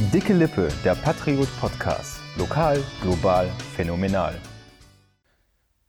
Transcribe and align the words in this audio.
Dicke 0.00 0.32
Lippe, 0.32 0.68
der 0.84 0.94
Patriot 0.94 1.48
Podcast. 1.58 2.20
Lokal, 2.38 2.80
global, 3.02 3.50
phänomenal. 3.74 4.32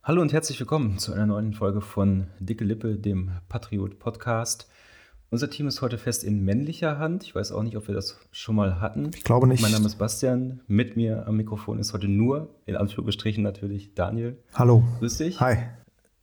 Hallo 0.02 0.20
und 0.20 0.32
herzlich 0.32 0.58
willkommen 0.58 0.98
zu 0.98 1.12
einer 1.12 1.26
neuen 1.26 1.52
Folge 1.52 1.80
von 1.80 2.26
Dicke 2.40 2.64
Lippe, 2.64 2.96
dem 2.96 3.30
Patriot 3.48 4.00
Podcast. 4.00 4.68
Unser 5.30 5.48
Team 5.48 5.68
ist 5.68 5.80
heute 5.80 5.96
fest 5.96 6.24
in 6.24 6.44
männlicher 6.44 6.98
Hand. 6.98 7.22
Ich 7.22 7.36
weiß 7.36 7.52
auch 7.52 7.62
nicht, 7.62 7.76
ob 7.76 7.86
wir 7.86 7.94
das 7.94 8.18
schon 8.32 8.56
mal 8.56 8.80
hatten. 8.80 9.12
Ich 9.14 9.22
glaube 9.22 9.46
nicht. 9.46 9.62
Mein 9.62 9.70
Name 9.70 9.86
ist 9.86 9.94
Bastian. 9.94 10.60
Mit 10.66 10.96
mir 10.96 11.28
am 11.28 11.36
Mikrofon 11.36 11.78
ist 11.78 11.92
heute 11.92 12.08
nur, 12.08 12.56
in 12.66 12.74
Anführungsstrichen 12.74 13.44
natürlich, 13.44 13.94
Daniel. 13.94 14.42
Hallo. 14.54 14.82
Grüß 14.98 15.18
dich. 15.18 15.40
Hi. 15.40 15.56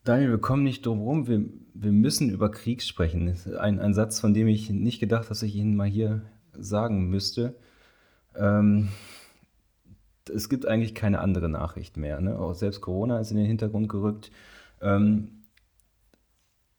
Daniel, 0.04 0.32
wir 0.32 0.40
kommen 0.40 0.64
nicht 0.64 0.86
drum 0.86 1.00
rum. 1.00 1.28
Wir, 1.28 1.46
wir 1.74 1.94
müssen 1.94 2.30
über 2.32 2.52
Krieg 2.52 2.84
sprechen. 2.84 3.34
Ein, 3.58 3.80
ein 3.80 3.94
Satz, 3.94 4.20
von 4.20 4.34
dem 4.34 4.50
ich 4.50 4.70
nicht 4.70 5.00
gedacht, 5.00 5.32
dass 5.32 5.42
ich 5.42 5.56
ihn 5.56 5.78
mal 5.78 5.88
hier 5.88 6.24
sagen 6.52 7.10
müsste. 7.10 7.56
Ähm, 8.38 8.90
es 10.34 10.50
gibt 10.50 10.68
eigentlich 10.68 10.94
keine 10.96 11.20
andere 11.20 11.50
Nachricht 11.50 11.98
mehr. 11.98 12.20
Ne? 12.22 12.38
Auch 12.38 12.54
selbst 12.54 12.82
Corona 12.82 13.20
ist 13.20 13.32
in 13.32 13.38
den 13.38 13.46
Hintergrund 13.46 13.90
gerückt. 13.90 14.32
Ähm, 14.82 15.30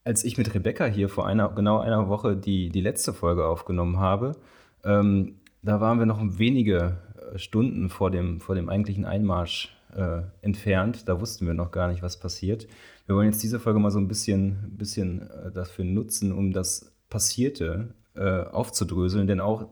als 0.04 0.24
ich 0.24 0.38
mit 0.38 0.54
Rebecca 0.54 0.86
hier 0.86 1.08
vor 1.08 1.26
einer, 1.26 1.50
genau 1.50 1.78
einer 1.80 2.08
Woche 2.08 2.36
die, 2.36 2.70
die 2.70 2.80
letzte 2.80 3.12
Folge 3.12 3.46
aufgenommen 3.46 3.98
habe, 3.98 4.36
ähm, 4.84 5.36
da 5.62 5.80
waren 5.80 5.98
wir 5.98 6.06
noch 6.06 6.20
wenige 6.22 6.98
äh, 7.34 7.38
Stunden 7.38 7.90
vor 7.90 8.10
dem, 8.10 8.40
vor 8.40 8.54
dem 8.54 8.68
eigentlichen 8.68 9.04
Einmarsch 9.04 9.76
äh, 9.94 10.22
entfernt. 10.40 11.08
Da 11.08 11.20
wussten 11.20 11.46
wir 11.46 11.54
noch 11.54 11.70
gar 11.70 11.88
nicht, 11.88 12.02
was 12.02 12.18
passiert. 12.18 12.66
Wir 13.06 13.16
wollen 13.16 13.26
jetzt 13.26 13.42
diese 13.42 13.60
Folge 13.60 13.80
mal 13.80 13.90
so 13.90 13.98
ein 13.98 14.08
bisschen, 14.08 14.76
bisschen 14.76 15.28
äh, 15.30 15.50
dafür 15.52 15.84
nutzen, 15.84 16.32
um 16.32 16.52
das 16.52 16.94
Passierte 17.10 17.94
äh, 18.14 18.42
aufzudröseln, 18.44 19.26
denn 19.26 19.40
auch 19.40 19.68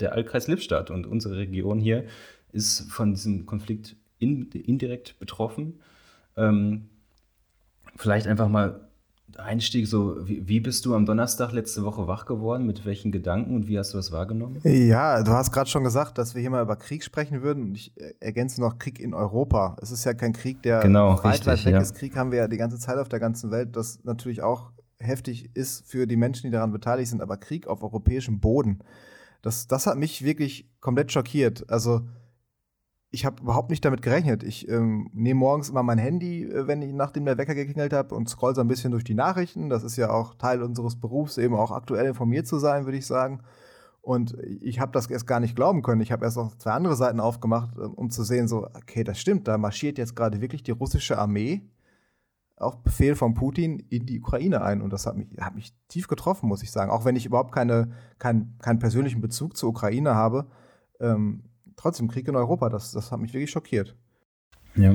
der 0.00 0.12
Altkreis 0.12 0.48
Lippstadt 0.48 0.90
und 0.90 1.06
unsere 1.06 1.36
Region 1.36 1.78
hier 1.78 2.04
ist 2.52 2.90
von 2.90 3.12
diesem 3.12 3.46
Konflikt 3.46 3.96
in, 4.18 4.50
indirekt 4.50 5.18
betroffen. 5.18 5.80
Ähm, 6.36 6.88
vielleicht 7.96 8.26
einfach 8.26 8.48
mal 8.48 8.86
Einstieg, 9.38 9.86
so 9.86 10.26
wie, 10.26 10.48
wie, 10.48 10.60
bist 10.60 10.86
du 10.86 10.94
am 10.94 11.04
Donnerstag 11.04 11.52
letzte 11.52 11.84
Woche 11.84 12.06
wach 12.06 12.26
geworden? 12.26 12.64
Mit 12.64 12.86
welchen 12.86 13.12
Gedanken 13.12 13.54
und 13.54 13.68
wie 13.68 13.78
hast 13.78 13.92
du 13.92 13.98
das 13.98 14.12
wahrgenommen? 14.12 14.60
Ja, 14.64 15.22
du 15.22 15.32
hast 15.32 15.52
gerade 15.52 15.68
schon 15.68 15.84
gesagt, 15.84 16.16
dass 16.18 16.34
wir 16.34 16.40
hier 16.40 16.50
mal 16.50 16.62
über 16.62 16.76
Krieg 16.76 17.02
sprechen 17.04 17.42
würden. 17.42 17.74
Ich 17.74 17.92
ergänze 18.20 18.60
noch 18.60 18.78
Krieg 18.78 18.98
in 18.98 19.14
Europa. 19.14 19.76
Es 19.82 19.90
ist 19.90 20.04
ja 20.04 20.14
kein 20.14 20.32
Krieg, 20.32 20.62
der 20.62 20.80
genau, 20.80 21.22
weit, 21.22 21.32
richtig, 21.32 21.46
weit 21.46 21.64
weg 21.66 21.72
ja. 21.74 21.80
ist. 21.80 21.94
Krieg 21.94 22.16
haben 22.16 22.30
wir 22.30 22.38
ja 22.38 22.48
die 22.48 22.56
ganze 22.56 22.78
Zeit 22.78 22.98
auf 22.98 23.08
der 23.08 23.20
ganzen 23.20 23.50
Welt, 23.50 23.76
das 23.76 24.04
natürlich 24.04 24.42
auch 24.42 24.70
heftig 24.98 25.50
ist 25.54 25.86
für 25.86 26.06
die 26.06 26.16
Menschen, 26.16 26.46
die 26.46 26.52
daran 26.52 26.72
beteiligt 26.72 27.10
sind. 27.10 27.20
Aber 27.20 27.36
Krieg 27.36 27.66
auf 27.66 27.82
europäischem 27.82 28.40
Boden, 28.40 28.78
das, 29.46 29.68
das 29.68 29.86
hat 29.86 29.96
mich 29.96 30.24
wirklich 30.24 30.68
komplett 30.80 31.12
schockiert. 31.12 31.70
Also 31.70 32.00
ich 33.10 33.24
habe 33.24 33.40
überhaupt 33.40 33.70
nicht 33.70 33.84
damit 33.84 34.02
gerechnet. 34.02 34.42
Ich 34.42 34.68
ähm, 34.68 35.08
nehme 35.12 35.38
morgens 35.38 35.68
immer 35.68 35.84
mein 35.84 35.98
Handy, 35.98 36.42
äh, 36.42 36.66
wenn 36.66 36.82
ich 36.82 36.92
nachdem 36.92 37.24
der 37.26 37.38
Wecker 37.38 37.54
geklingelt 37.54 37.92
hat 37.92 38.12
und 38.12 38.28
scroll 38.28 38.56
so 38.56 38.60
ein 38.60 38.66
bisschen 38.66 38.90
durch 38.90 39.04
die 39.04 39.14
Nachrichten. 39.14 39.68
Das 39.68 39.84
ist 39.84 39.96
ja 39.96 40.10
auch 40.10 40.34
Teil 40.34 40.64
unseres 40.64 40.96
Berufs, 40.96 41.38
eben 41.38 41.54
auch 41.54 41.70
aktuell 41.70 42.06
informiert 42.06 42.48
zu 42.48 42.58
sein, 42.58 42.86
würde 42.86 42.98
ich 42.98 43.06
sagen. 43.06 43.40
Und 44.00 44.36
ich 44.60 44.80
habe 44.80 44.90
das 44.90 45.06
erst 45.06 45.28
gar 45.28 45.38
nicht 45.38 45.54
glauben 45.54 45.82
können. 45.82 46.00
Ich 46.00 46.10
habe 46.10 46.24
erst 46.24 46.36
noch 46.36 46.56
zwei 46.56 46.72
andere 46.72 46.96
Seiten 46.96 47.20
aufgemacht, 47.20 47.70
äh, 47.78 47.82
um 47.82 48.10
zu 48.10 48.24
sehen, 48.24 48.48
so, 48.48 48.66
okay, 48.66 49.04
das 49.04 49.20
stimmt, 49.20 49.46
da 49.46 49.58
marschiert 49.58 49.96
jetzt 49.96 50.16
gerade 50.16 50.40
wirklich 50.40 50.64
die 50.64 50.72
russische 50.72 51.18
Armee 51.18 51.62
auf 52.56 52.82
Befehl 52.82 53.14
von 53.14 53.34
Putin 53.34 53.80
in 53.90 54.06
die 54.06 54.20
Ukraine 54.20 54.62
ein. 54.62 54.80
Und 54.80 54.92
das 54.92 55.06
hat 55.06 55.16
mich, 55.16 55.28
hat 55.38 55.54
mich 55.54 55.74
tief 55.88 56.08
getroffen, 56.08 56.48
muss 56.48 56.62
ich 56.62 56.70
sagen. 56.70 56.90
Auch 56.90 57.04
wenn 57.04 57.16
ich 57.16 57.26
überhaupt 57.26 57.52
keine, 57.52 57.90
kein, 58.18 58.56
keinen 58.60 58.78
persönlichen 58.78 59.20
Bezug 59.20 59.56
zur 59.56 59.70
Ukraine 59.70 60.14
habe. 60.14 60.46
Ähm, 61.00 61.44
trotzdem 61.76 62.08
Krieg 62.08 62.26
in 62.28 62.36
Europa, 62.36 62.68
das, 62.68 62.92
das 62.92 63.12
hat 63.12 63.20
mich 63.20 63.34
wirklich 63.34 63.50
schockiert. 63.50 63.94
Ja, 64.74 64.94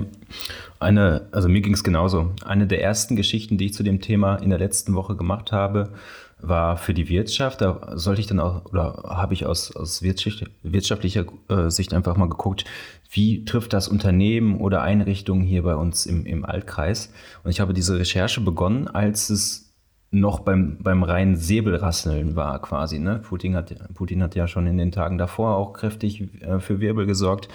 eine, 0.80 1.28
also 1.32 1.50
mir 1.50 1.62
ging 1.62 1.74
es 1.74 1.84
genauso. 1.84 2.34
Eine 2.46 2.68
der 2.68 2.84
ersten 2.84 3.16
Geschichten, 3.16 3.58
die 3.58 3.66
ich 3.66 3.74
zu 3.74 3.84
dem 3.84 4.00
Thema 4.00 4.36
in 4.36 4.50
der 4.50 4.60
letzten 4.60 4.94
Woche 4.94 5.16
gemacht 5.16 5.52
habe, 5.52 5.94
war 6.42 6.78
für 6.78 6.94
die 6.94 7.10
Wirtschaft. 7.10 7.62
Da 7.62 7.94
sollte 7.96 8.22
ich 8.22 8.28
dann 8.28 8.40
auch, 8.40 8.66
oder 8.66 9.04
habe 9.06 9.34
ich 9.34 9.46
aus, 9.46 9.76
aus 9.76 10.02
wirtschaftlicher 10.02 11.26
äh, 11.50 11.70
Sicht 11.70 11.94
einfach 11.94 12.18
mal 12.18 12.30
geguckt, 12.30 12.66
wie 13.12 13.46
trifft 13.46 13.74
das 13.74 13.88
Unternehmen 13.88 14.60
oder 14.60 14.82
Einrichtungen 14.82 15.44
hier 15.44 15.64
bei 15.64 15.76
uns 15.76 16.06
im, 16.06 16.26
im 16.26 16.46
Altkreis. 16.46 17.12
Und 17.44 17.52
ich 17.52 17.60
habe 17.60 17.74
diese 17.74 18.00
Recherche 18.00 18.42
begonnen, 18.42 18.88
als 18.88 19.30
es 19.30 19.72
noch 20.12 20.42
beim, 20.42 20.78
beim 20.82 21.04
reinen 21.04 21.38
Säbelrasseln 21.38 22.36
war 22.36 22.62
quasi. 22.62 23.00
Ne? 23.00 23.20
Putin, 23.20 23.56
hat, 23.56 23.74
Putin 23.94 24.22
hat 24.22 24.36
ja 24.36 24.48
schon 24.48 24.68
in 24.68 24.78
den 24.78 24.92
Tagen 24.92 25.18
davor 25.18 25.56
auch 25.56 25.72
kräftig 25.72 26.42
äh, 26.42 26.60
für 26.60 26.82
Wirbel 26.82 27.06
gesorgt. 27.06 27.48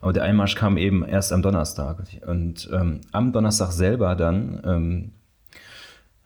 Aber 0.00 0.12
der 0.12 0.22
Einmarsch 0.22 0.54
kam 0.54 0.76
eben 0.76 1.04
erst 1.04 1.32
am 1.32 1.42
Donnerstag. 1.42 2.04
Und 2.26 2.70
ähm, 2.72 3.00
am 3.10 3.32
Donnerstag 3.32 3.72
selber 3.72 4.14
dann 4.14 4.62
ähm, 4.64 5.12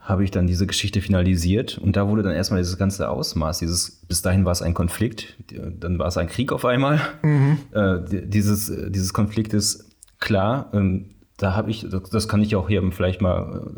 habe 0.08 0.24
ich 0.24 0.30
dann 0.30 0.46
diese 0.46 0.66
Geschichte 0.66 1.02
finalisiert. 1.02 1.76
Und 1.76 1.96
da 1.96 2.08
wurde 2.08 2.22
dann 2.22 2.32
erstmal 2.32 2.60
dieses 2.60 2.78
ganze 2.78 3.10
Ausmaß, 3.10 3.58
dieses, 3.58 4.00
bis 4.08 4.22
dahin 4.22 4.46
war 4.46 4.52
es 4.52 4.62
ein 4.62 4.72
Konflikt, 4.72 5.36
dann 5.52 5.98
war 5.98 6.06
es 6.06 6.16
ein 6.16 6.28
Krieg 6.28 6.50
auf 6.50 6.64
einmal. 6.64 6.98
Mhm. 7.22 7.58
Äh, 7.72 7.98
dieses, 8.24 8.72
dieses 8.88 9.12
Konfliktes 9.12 9.90
klar. 10.18 10.70
Ähm, 10.72 11.10
da 11.36 11.54
habe 11.54 11.70
ich, 11.70 11.86
das 12.10 12.26
kann 12.26 12.40
ich 12.40 12.56
auch 12.56 12.68
hier 12.68 12.82
vielleicht 12.90 13.20
mal, 13.20 13.70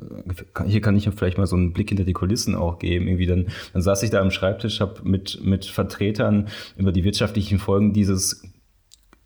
hier 0.67 0.81
kann 0.81 0.97
ich 0.97 1.11
vielleicht 1.11 1.37
mal 1.37 1.49
so 1.49 1.57
einen 1.57 1.73
Blick 1.73 1.89
hinter 1.89 2.05
die 2.05 2.13
Kulissen 2.13 2.55
auch 2.55 2.79
geben. 2.79 3.09
Irgendwie 3.09 3.27
dann, 3.27 3.49
dann 3.73 3.83
saß 3.83 4.05
ich 4.05 4.11
da 4.11 4.21
am 4.21 4.31
Schreibtisch, 4.31 4.81
habe 4.81 5.01
mit, 5.03 5.41
mit 5.45 5.67
Vertretern 5.67 6.47
über 6.77 6.93
die 6.93 7.03
wirtschaftlichen 7.03 7.59
Folgen 7.59 7.93
dieses 7.93 8.45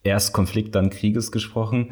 erst 0.03 0.33
Konflikt, 0.33 0.75
dann 0.75 0.89
Krieges 0.89 1.31
gesprochen. 1.31 1.91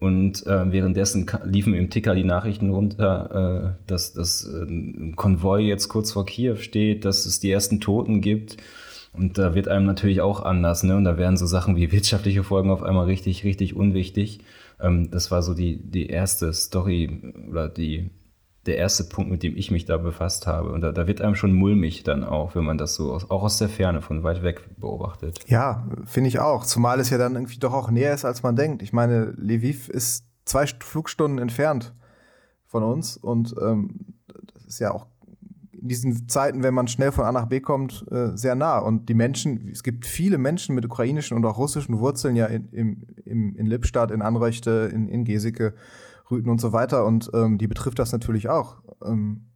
Und 0.00 0.46
äh, 0.46 0.72
währenddessen 0.72 1.30
liefen 1.44 1.74
im 1.74 1.90
Ticker 1.90 2.14
die 2.14 2.24
Nachrichten 2.24 2.70
runter, 2.70 3.76
äh, 3.76 3.86
dass 3.86 4.14
das 4.14 4.44
äh, 4.44 5.12
Konvoi 5.14 5.60
jetzt 5.60 5.88
kurz 5.88 6.12
vor 6.12 6.24
Kiew 6.24 6.56
steht, 6.56 7.04
dass 7.04 7.26
es 7.26 7.38
die 7.38 7.50
ersten 7.50 7.80
Toten 7.80 8.22
gibt. 8.22 8.56
Und 9.12 9.36
da 9.36 9.54
wird 9.54 9.68
einem 9.68 9.84
natürlich 9.84 10.22
auch 10.22 10.40
anders, 10.42 10.84
ne? 10.84 10.96
Und 10.96 11.04
da 11.04 11.18
werden 11.18 11.36
so 11.36 11.44
Sachen 11.44 11.76
wie 11.76 11.92
wirtschaftliche 11.92 12.44
Folgen 12.44 12.70
auf 12.70 12.82
einmal 12.82 13.06
richtig, 13.06 13.44
richtig 13.44 13.76
unwichtig. 13.76 14.40
Ähm, 14.80 15.10
das 15.10 15.30
war 15.30 15.42
so 15.42 15.52
die, 15.52 15.76
die 15.76 16.06
erste 16.06 16.52
Story 16.54 17.20
oder 17.50 17.68
die, 17.68 18.08
der 18.66 18.76
erste 18.76 19.04
Punkt, 19.04 19.30
mit 19.30 19.42
dem 19.42 19.56
ich 19.56 19.70
mich 19.70 19.86
da 19.86 19.96
befasst 19.96 20.46
habe. 20.46 20.70
Und 20.72 20.82
da, 20.82 20.92
da 20.92 21.06
wird 21.06 21.22
einem 21.22 21.34
schon 21.34 21.52
mulmig 21.52 22.02
dann 22.02 22.24
auch, 22.24 22.54
wenn 22.54 22.64
man 22.64 22.76
das 22.76 22.94
so 22.94 23.12
aus, 23.12 23.30
auch 23.30 23.42
aus 23.42 23.58
der 23.58 23.68
Ferne 23.68 24.02
von 24.02 24.22
weit 24.22 24.42
weg 24.42 24.68
beobachtet. 24.78 25.38
Ja, 25.46 25.86
finde 26.04 26.28
ich 26.28 26.40
auch. 26.40 26.66
Zumal 26.66 27.00
es 27.00 27.10
ja 27.10 27.18
dann 27.18 27.34
irgendwie 27.34 27.58
doch 27.58 27.72
auch 27.72 27.90
näher 27.90 28.12
ist, 28.12 28.24
als 28.24 28.42
man 28.42 28.56
denkt. 28.56 28.82
Ich 28.82 28.92
meine, 28.92 29.34
Lviv 29.38 29.88
ist 29.88 30.26
zwei 30.44 30.66
Flugstunden 30.66 31.38
entfernt 31.38 31.94
von 32.66 32.82
uns 32.82 33.16
und 33.16 33.54
ähm, 33.62 34.14
das 34.52 34.64
ist 34.66 34.78
ja 34.78 34.92
auch 34.92 35.06
in 35.72 35.88
diesen 35.88 36.28
Zeiten, 36.28 36.62
wenn 36.62 36.74
man 36.74 36.88
schnell 36.88 37.10
von 37.10 37.24
A 37.24 37.32
nach 37.32 37.46
B 37.46 37.60
kommt, 37.60 38.04
äh, 38.10 38.36
sehr 38.36 38.54
nah. 38.54 38.78
Und 38.78 39.08
die 39.08 39.14
Menschen, 39.14 39.68
es 39.68 39.82
gibt 39.82 40.04
viele 40.06 40.36
Menschen 40.36 40.74
mit 40.74 40.84
ukrainischen 40.84 41.36
und 41.36 41.44
auch 41.46 41.56
russischen 41.56 41.98
Wurzeln 41.98 42.36
ja 42.36 42.46
in, 42.46 42.68
im, 43.24 43.56
in 43.56 43.66
Lippstadt, 43.66 44.10
in 44.10 44.20
Anrechte, 44.20 44.90
in, 44.92 45.08
in 45.08 45.24
Geseke, 45.24 45.74
Rüten 46.30 46.50
und 46.50 46.60
so 46.60 46.72
weiter. 46.72 47.04
Und 47.04 47.30
ähm, 47.34 47.58
die 47.58 47.66
betrifft 47.66 47.98
das 47.98 48.12
natürlich 48.12 48.48
auch. 48.48 48.82
Ähm, 49.04 49.46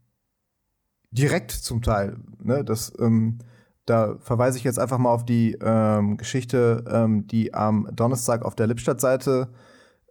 direkt 1.10 1.50
zum 1.52 1.82
Teil. 1.82 2.16
Ne? 2.42 2.64
Das, 2.64 2.92
ähm, 2.98 3.38
da 3.86 4.16
verweise 4.18 4.58
ich 4.58 4.64
jetzt 4.64 4.78
einfach 4.78 4.98
mal 4.98 5.12
auf 5.12 5.24
die 5.24 5.56
ähm, 5.60 6.16
Geschichte, 6.16 6.84
ähm, 6.88 7.26
die 7.26 7.54
am 7.54 7.88
Donnerstag 7.94 8.44
auf 8.44 8.54
der 8.54 8.66
Lippstadt-Seite 8.66 9.48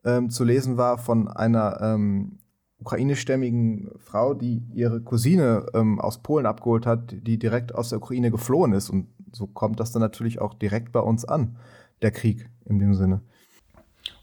ähm, 0.05 0.29
zu 0.29 0.43
lesen 0.43 0.77
war 0.77 0.97
von 0.97 1.27
einer 1.27 1.97
ukrainischstämmigen 2.79 3.91
Frau, 3.97 4.33
die 4.33 4.61
ihre 4.73 5.01
Cousine 5.01 5.67
aus 5.99 6.21
Polen 6.21 6.45
abgeholt 6.45 6.85
hat, 6.85 7.15
die 7.21 7.39
direkt 7.39 7.73
aus 7.73 7.87
der 7.87 7.99
Ukraine 7.99 8.29
geflohen 8.29 8.73
ist. 8.73 8.89
Und 8.89 9.07
so 9.31 9.47
kommt 9.47 9.79
das 9.79 9.93
dann 9.93 10.01
natürlich 10.01 10.41
auch 10.41 10.53
direkt 10.53 10.91
bei 10.91 10.99
uns 10.99 11.23
an, 11.23 11.55
der 12.01 12.11
Krieg 12.11 12.49
in 12.65 12.79
dem 12.79 12.93
Sinne. 12.93 13.21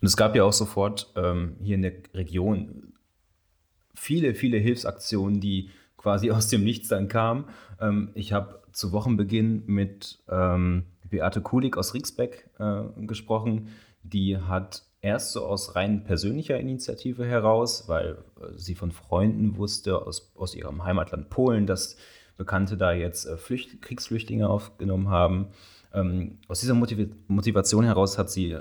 Und 0.00 0.06
es 0.06 0.16
gab 0.16 0.34
ja 0.34 0.44
auch 0.44 0.52
sofort 0.52 1.12
ähm, 1.16 1.56
hier 1.62 1.74
in 1.74 1.82
der 1.82 1.92
Region 2.14 2.94
viele, 3.94 4.34
viele 4.34 4.56
Hilfsaktionen, 4.56 5.40
die 5.40 5.70
quasi 5.96 6.30
aus 6.32 6.48
dem 6.48 6.64
Nichts 6.64 6.88
dann 6.88 7.08
kamen. 7.08 7.44
Ähm, 7.80 8.10
ich 8.14 8.32
habe 8.32 8.60
zu 8.72 8.92
Wochenbeginn 8.92 9.64
mit 9.66 10.20
ähm, 10.28 10.84
Beate 11.08 11.40
Kulik 11.40 11.76
aus 11.76 11.94
Rieksbeck 11.94 12.48
äh, 12.58 12.82
gesprochen. 13.06 13.68
Die 14.02 14.38
hat 14.38 14.84
erst 15.02 15.32
so 15.32 15.44
aus 15.44 15.76
rein 15.76 16.04
persönlicher 16.04 16.58
Initiative 16.58 17.24
heraus, 17.24 17.88
weil 17.88 18.18
äh, 18.40 18.56
sie 18.56 18.74
von 18.74 18.92
Freunden 18.92 19.56
wusste 19.56 20.06
aus, 20.06 20.32
aus 20.36 20.54
ihrem 20.54 20.84
Heimatland 20.84 21.30
Polen, 21.30 21.66
dass 21.66 21.96
Bekannte 22.36 22.76
da 22.76 22.92
jetzt 22.92 23.26
äh, 23.26 23.36
Flücht, 23.36 23.82
Kriegsflüchtlinge 23.82 24.48
aufgenommen 24.48 25.08
haben. 25.08 25.48
Ähm, 25.92 26.38
aus 26.48 26.60
dieser 26.60 26.74
Motiv 26.74 27.08
Motivation 27.26 27.84
heraus 27.84 28.16
hat 28.16 28.30
sie, 28.30 28.56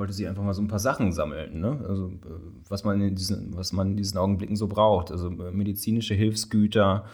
wollte 0.00 0.14
sie 0.14 0.26
einfach 0.26 0.42
mal 0.42 0.54
so 0.54 0.62
ein 0.62 0.68
paar 0.68 0.78
Sachen 0.78 1.12
sammeln, 1.12 1.60
ne? 1.60 1.78
also, 1.86 2.06
äh, 2.06 2.40
was, 2.70 2.84
man 2.84 3.02
in 3.02 3.14
diesen, 3.14 3.54
was 3.54 3.74
man 3.74 3.90
in 3.90 3.96
diesen 3.98 4.16
Augenblicken 4.16 4.56
so 4.56 4.66
braucht. 4.66 5.12
Also 5.12 5.28
medizinische 5.28 6.14
Hilfsgüter, 6.14 7.04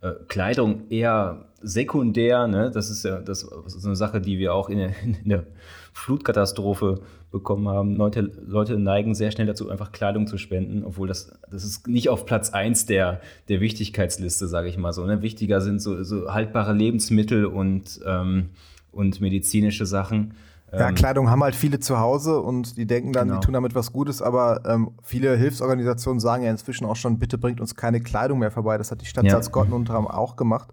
äh, 0.00 0.12
Kleidung 0.28 0.88
eher 0.88 1.48
sekundär. 1.60 2.46
Ne? 2.46 2.70
Das 2.72 2.88
ist 2.88 3.02
ja 3.02 3.20
das 3.20 3.42
ist 3.42 3.84
eine 3.84 3.96
Sache, 3.96 4.20
die 4.20 4.38
wir 4.38 4.54
auch 4.54 4.68
in 4.68 4.78
der, 4.78 4.92
in 5.04 5.28
der 5.28 5.44
Flutkatastrophe 5.92 7.00
bekommen 7.32 7.66
haben. 7.66 7.96
Leute, 7.96 8.30
Leute, 8.46 8.78
neigen 8.78 9.16
sehr 9.16 9.32
schnell 9.32 9.48
dazu, 9.48 9.68
einfach 9.68 9.90
Kleidung 9.90 10.28
zu 10.28 10.38
spenden, 10.38 10.84
obwohl 10.84 11.08
das, 11.08 11.36
das 11.50 11.64
ist 11.64 11.88
nicht 11.88 12.10
auf 12.10 12.26
Platz 12.26 12.50
1 12.50 12.86
der, 12.86 13.20
der 13.48 13.60
Wichtigkeitsliste, 13.60 14.46
sage 14.46 14.68
ich 14.68 14.78
mal 14.78 14.92
so. 14.92 15.04
Ne? 15.04 15.20
Wichtiger 15.20 15.60
sind 15.60 15.82
so, 15.82 16.04
so 16.04 16.32
haltbare 16.32 16.72
Lebensmittel 16.72 17.44
und, 17.44 18.00
ähm, 18.06 18.50
und 18.92 19.20
medizinische 19.20 19.84
Sachen. 19.84 20.34
Ja, 20.78 20.88
ähm, 20.88 20.94
Kleidung 20.94 21.30
haben 21.30 21.42
halt 21.42 21.54
viele 21.54 21.80
zu 21.80 21.98
Hause 21.98 22.40
und 22.40 22.76
die 22.76 22.86
denken 22.86 23.12
dann, 23.12 23.28
genau. 23.28 23.40
die 23.40 23.44
tun 23.46 23.54
damit 23.54 23.74
was 23.74 23.92
Gutes, 23.92 24.20
aber 24.20 24.62
ähm, 24.66 24.90
viele 25.02 25.36
Hilfsorganisationen 25.36 26.20
sagen 26.20 26.44
ja 26.44 26.50
inzwischen 26.50 26.86
auch 26.86 26.96
schon, 26.96 27.18
bitte 27.18 27.38
bringt 27.38 27.60
uns 27.60 27.74
keine 27.74 28.00
Kleidung 28.00 28.38
mehr 28.38 28.50
vorbei. 28.50 28.78
Das 28.78 28.90
hat 28.90 29.00
die 29.00 29.06
Stadt 29.06 29.24
ja. 29.24 29.32
Salzgotten 29.32 29.72
unter 29.72 29.94
anderem 29.94 30.14
auch 30.14 30.36
gemacht. 30.36 30.68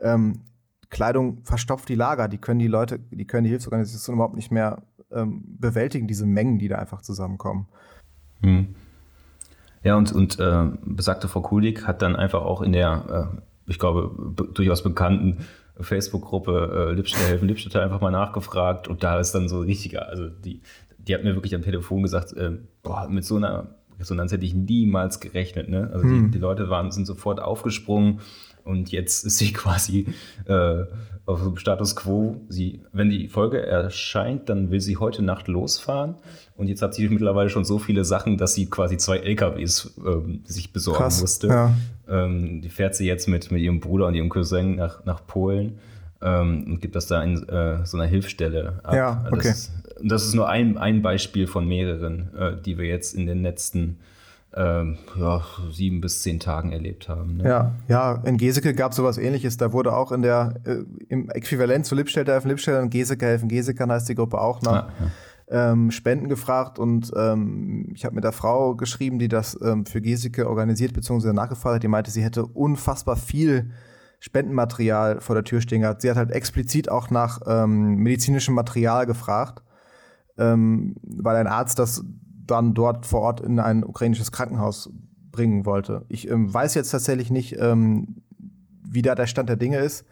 Ähm, 0.00 0.40
Kleidung 0.90 1.44
verstopft 1.44 1.88
die 1.88 1.94
Lager, 1.94 2.28
die 2.28 2.38
können 2.38 2.58
die 2.58 2.68
Leute, 2.68 2.98
die 2.98 3.26
können 3.26 3.44
die 3.44 3.50
Hilfsorganisationen 3.50 4.18
überhaupt 4.18 4.36
nicht 4.36 4.50
mehr 4.50 4.82
ähm, 5.10 5.42
bewältigen, 5.58 6.06
diese 6.06 6.26
Mengen, 6.26 6.58
die 6.58 6.68
da 6.68 6.76
einfach 6.76 7.02
zusammenkommen. 7.02 7.66
Hm. 8.42 8.74
Ja, 9.82 9.96
und, 9.96 10.12
und 10.12 10.38
äh, 10.40 10.64
besagte 10.84 11.28
Frau 11.28 11.40
Kulik 11.40 11.86
hat 11.86 12.02
dann 12.02 12.16
einfach 12.16 12.42
auch 12.42 12.62
in 12.62 12.72
der, 12.72 13.30
äh, 13.34 13.40
ich 13.66 13.78
glaube, 13.78 14.34
durchaus 14.54 14.82
bekannten 14.82 15.46
Facebook-Gruppe 15.80 16.88
äh, 16.90 16.94
Lippstadt 16.94 17.28
helfen 17.28 17.48
Lippstädter 17.48 17.82
einfach 17.82 18.00
mal 18.00 18.10
nachgefragt 18.10 18.88
und 18.88 19.02
da 19.02 19.18
ist 19.18 19.32
dann 19.32 19.48
so 19.48 19.60
richtiger, 19.60 20.08
also 20.08 20.28
die, 20.28 20.62
die 20.98 21.14
hat 21.14 21.24
mir 21.24 21.34
wirklich 21.34 21.54
am 21.54 21.62
Telefon 21.62 22.02
gesagt, 22.02 22.32
äh, 22.34 22.52
boah, 22.82 23.08
mit 23.08 23.24
so 23.24 23.36
einer 23.36 23.77
Resonanz 23.98 24.32
hätte 24.32 24.44
ich 24.44 24.54
niemals 24.54 25.20
gerechnet. 25.20 25.68
Ne? 25.68 25.90
Also 25.92 26.04
hm. 26.04 26.26
die, 26.26 26.30
die, 26.32 26.38
Leute 26.38 26.70
waren, 26.70 26.90
sind 26.90 27.06
sofort 27.06 27.40
aufgesprungen 27.40 28.20
und 28.64 28.90
jetzt 28.90 29.24
ist 29.24 29.38
sie 29.38 29.52
quasi 29.52 30.06
äh, 30.46 30.84
auf 31.26 31.42
dem 31.42 31.56
Status 31.56 31.94
quo. 31.94 32.40
Sie, 32.48 32.82
wenn 32.92 33.10
die 33.10 33.28
Folge 33.28 33.64
erscheint, 33.64 34.48
dann 34.48 34.70
will 34.70 34.80
sie 34.80 34.96
heute 34.96 35.22
Nacht 35.22 35.48
losfahren. 35.48 36.14
Und 36.56 36.68
jetzt 36.68 36.80
hat 36.82 36.94
sie 36.94 37.08
mittlerweile 37.08 37.50
schon 37.50 37.64
so 37.64 37.78
viele 37.78 38.04
Sachen, 38.04 38.38
dass 38.38 38.54
sie 38.54 38.66
quasi 38.66 38.96
zwei 38.96 39.18
LKWs 39.18 39.94
ähm, 40.04 40.40
sich 40.44 40.72
besorgen 40.72 40.98
Krass, 40.98 41.20
musste. 41.20 41.48
Ja. 41.48 41.74
Ähm, 42.08 42.62
die 42.62 42.68
fährt 42.68 42.94
sie 42.94 43.06
jetzt 43.06 43.28
mit, 43.28 43.50
mit 43.50 43.60
ihrem 43.60 43.80
Bruder 43.80 44.06
und 44.06 44.14
ihrem 44.14 44.28
Cousin 44.28 44.76
nach, 44.76 45.04
nach 45.04 45.26
Polen 45.26 45.78
ähm, 46.22 46.64
und 46.66 46.80
gibt 46.80 46.96
das 46.96 47.06
da 47.06 47.22
in 47.22 47.48
äh, 47.48 47.84
so 47.84 47.96
einer 47.96 48.06
Hilfsstelle 48.06 48.80
ab. 48.82 48.94
Ja, 48.94 49.24
okay. 49.30 49.48
Das 49.48 49.70
das 50.02 50.24
ist 50.24 50.34
nur 50.34 50.48
ein, 50.48 50.78
ein 50.78 51.02
Beispiel 51.02 51.46
von 51.46 51.66
mehreren, 51.66 52.30
äh, 52.36 52.60
die 52.60 52.78
wir 52.78 52.86
jetzt 52.86 53.14
in 53.14 53.26
den 53.26 53.42
letzten 53.42 53.98
ähm, 54.56 54.98
ja, 55.18 55.42
sieben 55.70 56.00
bis 56.00 56.22
zehn 56.22 56.40
Tagen 56.40 56.72
erlebt 56.72 57.08
haben. 57.08 57.36
Ne? 57.36 57.48
Ja, 57.48 57.72
ja, 57.86 58.14
in 58.24 58.38
Geseke 58.38 58.74
gab 58.74 58.92
es 58.92 58.96
sowas 58.96 59.18
ähnliches. 59.18 59.56
Da 59.58 59.72
wurde 59.72 59.94
auch 59.94 60.10
in 60.10 60.22
der, 60.22 60.54
äh, 60.64 60.78
im 61.08 61.28
Äquivalent 61.30 61.84
zu 61.84 61.94
Lippstädter 61.94 62.32
helfen 62.32 62.48
Lippstädter 62.48 62.86
Geseke 62.88 63.26
helfen 63.26 63.48
Gesekern 63.48 63.92
heißt 63.92 64.08
die 64.08 64.14
Gruppe 64.14 64.40
auch 64.40 64.62
nach 64.62 64.88
ah, 64.88 64.92
ja. 65.50 65.72
ähm, 65.72 65.90
Spenden 65.90 66.28
gefragt 66.28 66.78
und 66.78 67.12
ähm, 67.14 67.92
ich 67.94 68.04
habe 68.04 68.14
mit 68.14 68.24
der 68.24 68.32
Frau 68.32 68.74
geschrieben, 68.74 69.18
die 69.18 69.28
das 69.28 69.58
ähm, 69.62 69.84
für 69.84 70.00
Geseke 70.00 70.48
organisiert 70.48 70.94
bzw. 70.94 71.34
nachgefragt 71.34 71.76
hat. 71.76 71.82
Die 71.82 71.88
meinte, 71.88 72.10
sie 72.10 72.22
hätte 72.22 72.46
unfassbar 72.46 73.16
viel 73.16 73.70
Spendenmaterial 74.18 75.20
vor 75.20 75.36
der 75.36 75.44
Tür 75.44 75.60
stehen 75.60 75.82
gehabt. 75.82 76.02
Sie 76.02 76.10
hat 76.10 76.16
halt 76.16 76.32
explizit 76.32 76.90
auch 76.90 77.10
nach 77.10 77.40
ähm, 77.46 77.96
medizinischem 77.96 78.54
Material 78.54 79.06
gefragt, 79.06 79.62
ähm, 80.38 80.94
weil 81.02 81.36
ein 81.36 81.46
Arzt 81.46 81.78
das 81.78 82.04
dann 82.46 82.74
dort 82.74 83.06
vor 83.06 83.20
Ort 83.20 83.40
in 83.40 83.58
ein 83.58 83.84
ukrainisches 83.84 84.32
Krankenhaus 84.32 84.90
bringen 85.30 85.66
wollte. 85.66 86.04
Ich 86.08 86.30
ähm, 86.30 86.52
weiß 86.52 86.74
jetzt 86.74 86.90
tatsächlich 86.90 87.30
nicht, 87.30 87.56
ähm, 87.58 88.22
wie 88.82 89.02
da 89.02 89.14
der 89.14 89.26
Stand 89.26 89.48
der 89.48 89.56
Dinge 89.56 89.78
ist 89.78 90.04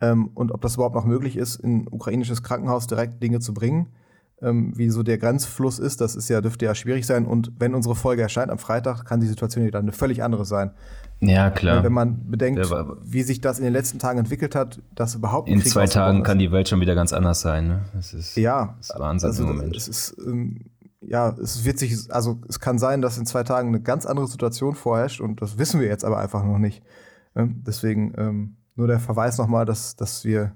ähm, 0.00 0.30
und 0.34 0.52
ob 0.52 0.60
das 0.60 0.74
überhaupt 0.74 0.94
noch 0.94 1.04
möglich 1.04 1.36
ist, 1.36 1.56
in 1.56 1.82
ein 1.82 1.88
ukrainisches 1.90 2.42
Krankenhaus 2.42 2.86
direkt 2.86 3.22
Dinge 3.22 3.40
zu 3.40 3.54
bringen. 3.54 3.88
Ähm, 4.40 4.72
wie 4.76 4.88
so 4.88 5.02
der 5.02 5.18
Grenzfluss 5.18 5.80
ist, 5.80 6.00
das 6.00 6.14
ist 6.14 6.28
ja, 6.28 6.40
dürfte 6.40 6.64
ja 6.64 6.74
schwierig 6.74 7.06
sein. 7.06 7.26
Und 7.26 7.52
wenn 7.58 7.74
unsere 7.74 7.96
Folge 7.96 8.22
erscheint 8.22 8.50
am 8.50 8.58
Freitag, 8.58 9.04
kann 9.04 9.18
die 9.18 9.26
Situation 9.26 9.64
ja 9.64 9.70
dann 9.72 9.82
eine 9.82 9.92
völlig 9.92 10.22
andere 10.22 10.44
sein. 10.44 10.70
Ja, 11.20 11.50
klar. 11.50 11.82
Wenn 11.82 11.92
man 11.92 12.30
bedenkt, 12.30 12.60
wie 13.02 13.22
sich 13.22 13.40
das 13.40 13.58
in 13.58 13.64
den 13.64 13.72
letzten 13.72 13.98
Tagen 13.98 14.20
entwickelt 14.20 14.54
hat, 14.54 14.80
dass 14.94 15.16
überhaupt 15.16 15.48
In 15.48 15.60
zwei 15.62 15.86
Tagen 15.86 16.22
kann 16.22 16.38
die 16.38 16.52
Welt 16.52 16.68
schon 16.68 16.80
wieder 16.80 16.94
ganz 16.94 17.12
anders 17.12 17.40
sein. 17.40 17.66
Ne? 17.66 17.80
Das 17.94 18.14
ist, 18.14 18.36
ja, 18.36 18.76
das 18.78 18.90
ist 18.90 18.98
Wahnsinn 19.00 19.30
also, 19.30 19.42
im 19.42 19.48
Moment. 19.48 19.76
Es 19.76 19.88
ist, 19.88 20.16
ähm, 20.24 20.66
ja, 21.00 21.30
es 21.30 21.64
wird 21.64 21.78
sich, 21.78 22.12
also 22.12 22.40
es 22.48 22.60
kann 22.60 22.78
sein, 22.78 23.02
dass 23.02 23.18
in 23.18 23.26
zwei 23.26 23.42
Tagen 23.42 23.68
eine 23.68 23.80
ganz 23.80 24.06
andere 24.06 24.28
Situation 24.28 24.74
vorherrscht 24.74 25.20
und 25.20 25.42
das 25.42 25.58
wissen 25.58 25.80
wir 25.80 25.88
jetzt 25.88 26.04
aber 26.04 26.18
einfach 26.18 26.44
noch 26.44 26.58
nicht. 26.58 26.82
Ähm, 27.34 27.62
deswegen 27.66 28.14
ähm, 28.16 28.56
nur 28.76 28.86
der 28.86 29.00
Verweis 29.00 29.38
nochmal, 29.38 29.64
dass, 29.64 29.96
dass 29.96 30.24
wir 30.24 30.52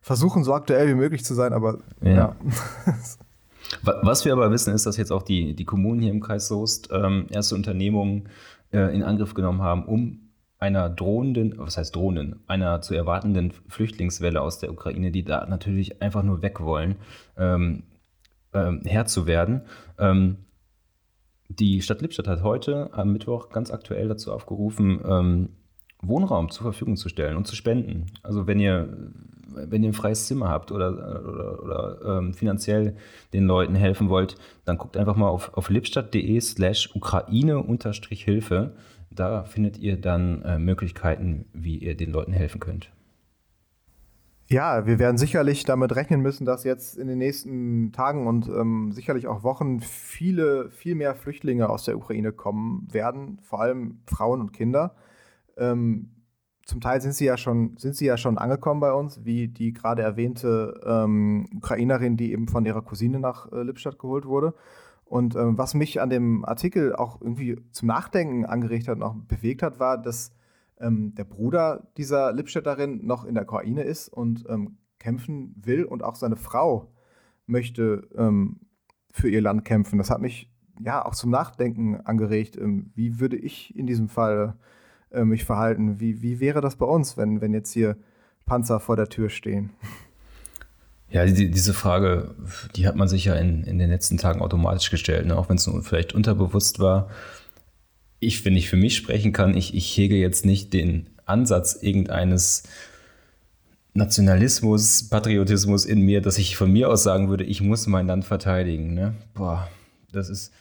versuchen, 0.00 0.44
so 0.44 0.54
aktuell 0.54 0.88
wie 0.88 0.94
möglich 0.94 1.24
zu 1.24 1.34
sein, 1.34 1.52
aber 1.52 1.78
ja. 2.02 2.10
ja. 2.10 2.36
Was 3.82 4.24
wir 4.24 4.32
aber 4.32 4.50
wissen, 4.50 4.74
ist, 4.74 4.86
dass 4.86 4.96
jetzt 4.96 5.12
auch 5.12 5.22
die, 5.22 5.54
die 5.54 5.64
Kommunen 5.64 6.00
hier 6.00 6.10
im 6.10 6.20
Kreis 6.20 6.48
Soest 6.48 6.88
ähm, 6.92 7.26
erste 7.30 7.54
Unternehmungen 7.54 8.28
äh, 8.72 8.92
in 8.94 9.04
Angriff 9.04 9.34
genommen 9.34 9.62
haben, 9.62 9.84
um 9.84 10.30
einer 10.58 10.90
drohenden, 10.90 11.54
was 11.56 11.78
heißt 11.78 11.94
drohenden, 11.96 12.40
einer 12.46 12.82
zu 12.82 12.94
erwartenden 12.94 13.52
Flüchtlingswelle 13.68 14.42
aus 14.42 14.58
der 14.58 14.72
Ukraine, 14.72 15.10
die 15.10 15.24
da 15.24 15.46
natürlich 15.46 16.02
einfach 16.02 16.22
nur 16.22 16.42
weg 16.42 16.60
wollen, 16.60 16.96
ähm, 17.36 17.84
ähm, 18.52 18.82
Herr 18.84 19.06
zu 19.06 19.26
werden. 19.26 19.62
Ähm, 19.98 20.38
die 21.48 21.82
Stadt 21.82 22.02
Lippstadt 22.02 22.28
hat 22.28 22.42
heute 22.42 22.92
am 22.92 23.12
Mittwoch 23.12 23.48
ganz 23.48 23.70
aktuell 23.70 24.08
dazu 24.08 24.32
aufgerufen, 24.32 25.00
ähm, 25.04 25.48
Wohnraum 26.02 26.50
zur 26.50 26.64
Verfügung 26.64 26.96
zu 26.96 27.08
stellen 27.08 27.36
und 27.36 27.46
zu 27.46 27.56
spenden. 27.56 28.06
Also 28.22 28.46
wenn 28.46 28.60
ihr, 28.60 29.12
wenn 29.54 29.82
ihr 29.82 29.90
ein 29.90 29.94
freies 29.94 30.26
Zimmer 30.26 30.48
habt 30.48 30.72
oder, 30.72 30.90
oder, 31.26 31.62
oder 31.62 32.18
ähm, 32.18 32.34
finanziell 32.34 32.96
den 33.32 33.46
Leuten 33.46 33.74
helfen 33.74 34.08
wollt, 34.08 34.36
dann 34.64 34.78
guckt 34.78 34.96
einfach 34.96 35.16
mal 35.16 35.28
auf, 35.28 35.54
auf 35.54 35.70
lippstadt.de 35.70 36.40
slash 36.40 36.94
Ukraine-Hilfe. 36.94 38.74
Da 39.10 39.44
findet 39.44 39.78
ihr 39.78 40.00
dann 40.00 40.42
äh, 40.42 40.58
Möglichkeiten, 40.58 41.46
wie 41.52 41.78
ihr 41.78 41.96
den 41.96 42.12
Leuten 42.12 42.32
helfen 42.32 42.60
könnt. 42.60 42.90
Ja, 44.52 44.84
wir 44.84 44.98
werden 44.98 45.16
sicherlich 45.16 45.62
damit 45.62 45.94
rechnen 45.94 46.22
müssen, 46.22 46.44
dass 46.44 46.64
jetzt 46.64 46.98
in 46.98 47.06
den 47.06 47.18
nächsten 47.18 47.92
Tagen 47.92 48.26
und 48.26 48.48
ähm, 48.48 48.90
sicherlich 48.90 49.28
auch 49.28 49.44
Wochen 49.44 49.78
viele, 49.80 50.70
viel 50.70 50.96
mehr 50.96 51.14
Flüchtlinge 51.14 51.68
aus 51.68 51.84
der 51.84 51.96
Ukraine 51.96 52.32
kommen 52.32 52.88
werden, 52.90 53.38
vor 53.42 53.60
allem 53.60 54.00
Frauen 54.06 54.40
und 54.40 54.52
Kinder. 54.52 54.96
Ähm, 55.56 56.10
zum 56.64 56.80
Teil 56.80 57.00
sind 57.00 57.14
sie 57.14 57.24
ja 57.24 57.36
schon, 57.36 57.76
sind 57.76 57.96
sie 57.96 58.06
ja 58.06 58.16
schon 58.16 58.38
angekommen 58.38 58.80
bei 58.80 58.92
uns, 58.92 59.24
wie 59.24 59.48
die 59.48 59.72
gerade 59.72 60.02
erwähnte 60.02 60.80
ähm, 60.84 61.46
Ukrainerin, 61.56 62.16
die 62.16 62.32
eben 62.32 62.48
von 62.48 62.64
ihrer 62.64 62.82
Cousine 62.82 63.18
nach 63.18 63.50
äh, 63.52 63.62
Lippstadt 63.62 63.98
geholt 63.98 64.26
wurde. 64.26 64.54
Und 65.04 65.34
ähm, 65.34 65.58
was 65.58 65.74
mich 65.74 66.00
an 66.00 66.10
dem 66.10 66.44
Artikel 66.44 66.94
auch 66.94 67.20
irgendwie 67.20 67.60
zum 67.72 67.88
Nachdenken 67.88 68.46
angeregt 68.46 68.86
hat 68.86 68.96
und 68.96 69.02
auch 69.02 69.16
bewegt 69.16 69.62
hat, 69.62 69.80
war, 69.80 69.98
dass 69.98 70.32
ähm, 70.78 71.14
der 71.16 71.24
Bruder 71.24 71.88
dieser 71.96 72.32
Lippstädterin 72.32 73.04
noch 73.04 73.24
in 73.24 73.34
der 73.34 73.42
Ukraine 73.42 73.82
ist 73.82 74.08
und 74.08 74.44
ähm, 74.48 74.78
kämpfen 75.00 75.54
will 75.56 75.84
und 75.84 76.04
auch 76.04 76.14
seine 76.14 76.36
Frau 76.36 76.92
möchte 77.46 78.08
ähm, 78.16 78.60
für 79.10 79.28
ihr 79.28 79.40
Land 79.40 79.64
kämpfen. 79.64 79.98
Das 79.98 80.10
hat 80.10 80.20
mich 80.20 80.52
ja 80.78 81.04
auch 81.04 81.14
zum 81.14 81.30
Nachdenken 81.30 81.96
angeregt. 82.02 82.56
Ähm, 82.56 82.92
wie 82.94 83.18
würde 83.18 83.36
ich 83.36 83.76
in 83.76 83.86
diesem 83.86 84.08
Fall 84.08 84.54
äh, 84.56 84.64
mich 85.24 85.44
verhalten? 85.44 86.00
Wie, 86.00 86.22
wie 86.22 86.40
wäre 86.40 86.60
das 86.60 86.76
bei 86.76 86.86
uns, 86.86 87.16
wenn, 87.16 87.40
wenn 87.40 87.52
jetzt 87.52 87.72
hier 87.72 87.96
Panzer 88.46 88.80
vor 88.80 88.96
der 88.96 89.08
Tür 89.08 89.28
stehen? 89.28 89.70
Ja, 91.10 91.24
die, 91.26 91.50
diese 91.50 91.74
Frage, 91.74 92.34
die 92.76 92.86
hat 92.86 92.94
man 92.94 93.08
sich 93.08 93.24
ja 93.24 93.34
in, 93.34 93.64
in 93.64 93.78
den 93.78 93.90
letzten 93.90 94.16
Tagen 94.16 94.40
automatisch 94.40 94.90
gestellt, 94.90 95.26
ne? 95.26 95.36
auch 95.36 95.48
wenn 95.48 95.56
es 95.56 95.68
vielleicht 95.82 96.14
unterbewusst 96.14 96.78
war 96.78 97.08
ich, 98.20 98.44
wenn 98.44 98.56
ich 98.56 98.68
für 98.68 98.76
mich 98.76 98.96
sprechen 98.96 99.32
kann, 99.32 99.56
ich, 99.56 99.74
ich 99.74 99.96
hege 99.96 100.16
jetzt 100.16 100.44
nicht 100.44 100.72
den 100.72 101.06
Ansatz 101.24 101.78
irgendeines 101.80 102.62
Nationalismus, 103.94 105.08
Patriotismus 105.08 105.84
in 105.84 106.02
mir, 106.02 106.20
dass 106.20 106.38
ich 106.38 106.56
von 106.56 106.70
mir 106.70 106.90
aus 106.90 107.02
sagen 107.02 107.28
würde, 107.28 107.44
ich 107.44 107.60
muss 107.60 107.86
mein 107.86 108.06
Land 108.06 108.24
verteidigen. 108.24 108.94
Ne? 108.94 109.14
Boah, 109.34 109.68
das 110.12 110.28
ist. 110.28 110.52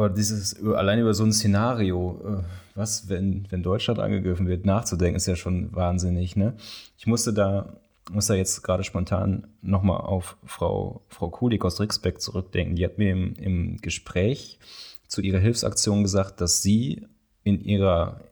Aber 0.00 0.08
dieses 0.08 0.58
allein 0.64 0.98
über 0.98 1.12
so 1.12 1.24
ein 1.24 1.32
Szenario, 1.32 2.22
äh, 2.24 2.42
was, 2.74 3.10
wenn, 3.10 3.46
wenn 3.50 3.62
Deutschland 3.62 4.00
angegriffen 4.00 4.48
wird, 4.48 4.64
nachzudenken, 4.64 5.16
ist 5.16 5.26
ja 5.26 5.36
schon 5.36 5.76
wahnsinnig. 5.76 6.36
Ne? 6.36 6.54
Ich 6.96 7.06
musste 7.06 7.34
da, 7.34 7.76
muss 8.10 8.24
da 8.24 8.32
jetzt 8.32 8.62
gerade 8.62 8.82
spontan 8.82 9.48
nochmal 9.60 10.00
auf 10.00 10.38
Frau, 10.42 11.02
Frau 11.08 11.28
Kulik 11.28 11.66
aus 11.66 11.80
Rixbeck 11.80 12.18
zurückdenken. 12.18 12.76
Die 12.76 12.84
hat 12.86 12.96
mir 12.96 13.10
im, 13.10 13.34
im 13.34 13.76
Gespräch 13.76 14.58
zu 15.06 15.20
ihrer 15.20 15.38
Hilfsaktion 15.38 16.02
gesagt, 16.02 16.40
dass 16.40 16.62
sie 16.62 17.06
in 17.44 17.60
ihrer, 17.60 18.22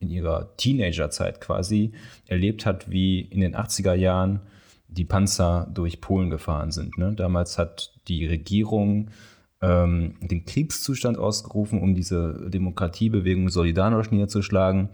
in 0.00 0.10
ihrer 0.10 0.56
Teenagerzeit 0.56 1.40
quasi 1.40 1.92
erlebt 2.26 2.66
hat, 2.66 2.90
wie 2.90 3.20
in 3.20 3.42
den 3.42 3.54
80er 3.54 3.94
Jahren 3.94 4.40
die 4.88 5.04
Panzer 5.04 5.68
durch 5.72 6.00
Polen 6.00 6.30
gefahren 6.30 6.72
sind. 6.72 6.98
Ne? 6.98 7.14
Damals 7.14 7.58
hat 7.58 7.92
die 8.08 8.26
Regierung 8.26 9.12
ähm, 9.62 10.14
den 10.20 10.44
Kriegszustand 10.44 11.18
ausgerufen, 11.18 11.80
um 11.80 11.94
diese 11.94 12.48
Demokratiebewegung 12.50 13.48
Solidarność 13.48 14.10
niederzuschlagen. 14.10 14.90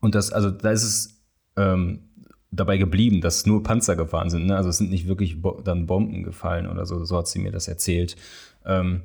Und 0.00 0.14
das, 0.14 0.32
also 0.32 0.50
da 0.50 0.70
ist 0.70 0.82
es 0.82 1.22
ähm, 1.56 2.00
dabei 2.50 2.78
geblieben, 2.78 3.20
dass 3.20 3.46
nur 3.46 3.62
Panzer 3.62 3.96
gefahren 3.96 4.30
sind. 4.30 4.46
Ne? 4.46 4.56
Also 4.56 4.70
es 4.70 4.78
sind 4.78 4.90
nicht 4.90 5.08
wirklich 5.08 5.42
Bo 5.42 5.60
dann 5.60 5.86
Bomben 5.86 6.22
gefallen 6.22 6.66
oder 6.66 6.86
so, 6.86 7.04
so 7.04 7.18
hat 7.18 7.28
sie 7.28 7.38
mir 7.38 7.52
das 7.52 7.68
erzählt. 7.68 8.16
Ähm, 8.64 9.02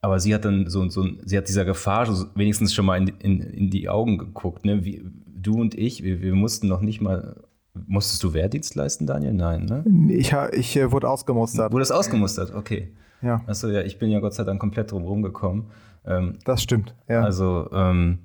aber 0.00 0.18
sie 0.18 0.34
hat 0.34 0.46
dann 0.46 0.68
so, 0.70 0.88
so 0.88 1.06
sie 1.22 1.36
hat 1.36 1.48
dieser 1.48 1.66
Gefahr 1.66 2.08
wenigstens 2.34 2.72
schon 2.72 2.86
mal 2.86 2.96
in, 2.96 3.08
in, 3.18 3.40
in 3.40 3.70
die 3.70 3.90
Augen 3.90 4.16
geguckt. 4.16 4.64
Ne? 4.64 4.84
Wie, 4.84 5.04
du 5.26 5.60
und 5.60 5.74
ich, 5.74 6.02
wir, 6.02 6.22
wir 6.22 6.34
mussten 6.34 6.68
noch 6.68 6.80
nicht 6.80 7.00
mal 7.00 7.36
Musstest 7.86 8.22
du 8.24 8.34
Wehrdienst 8.34 8.74
leisten, 8.74 9.06
Daniel? 9.06 9.32
Nein, 9.32 9.64
ne? 9.64 9.84
Ich, 10.12 10.32
ich 10.52 10.76
äh, 10.76 10.90
wurde 10.90 11.08
ausgemustert. 11.08 11.72
Wurde 11.72 11.84
es 11.84 11.92
ausgemustert? 11.92 12.52
Okay. 12.52 12.92
Ja. 13.22 13.42
Achso, 13.46 13.68
ja, 13.68 13.82
ich 13.82 13.98
bin 13.98 14.10
ja 14.10 14.20
Gott 14.20 14.34
sei 14.34 14.44
Dank 14.44 14.60
komplett 14.60 14.92
drum 14.92 15.04
rumgekommen. 15.04 15.66
Ähm, 16.04 16.38
das 16.44 16.62
stimmt, 16.62 16.94
ja. 17.08 17.22
Also, 17.22 17.68
ähm, 17.72 18.20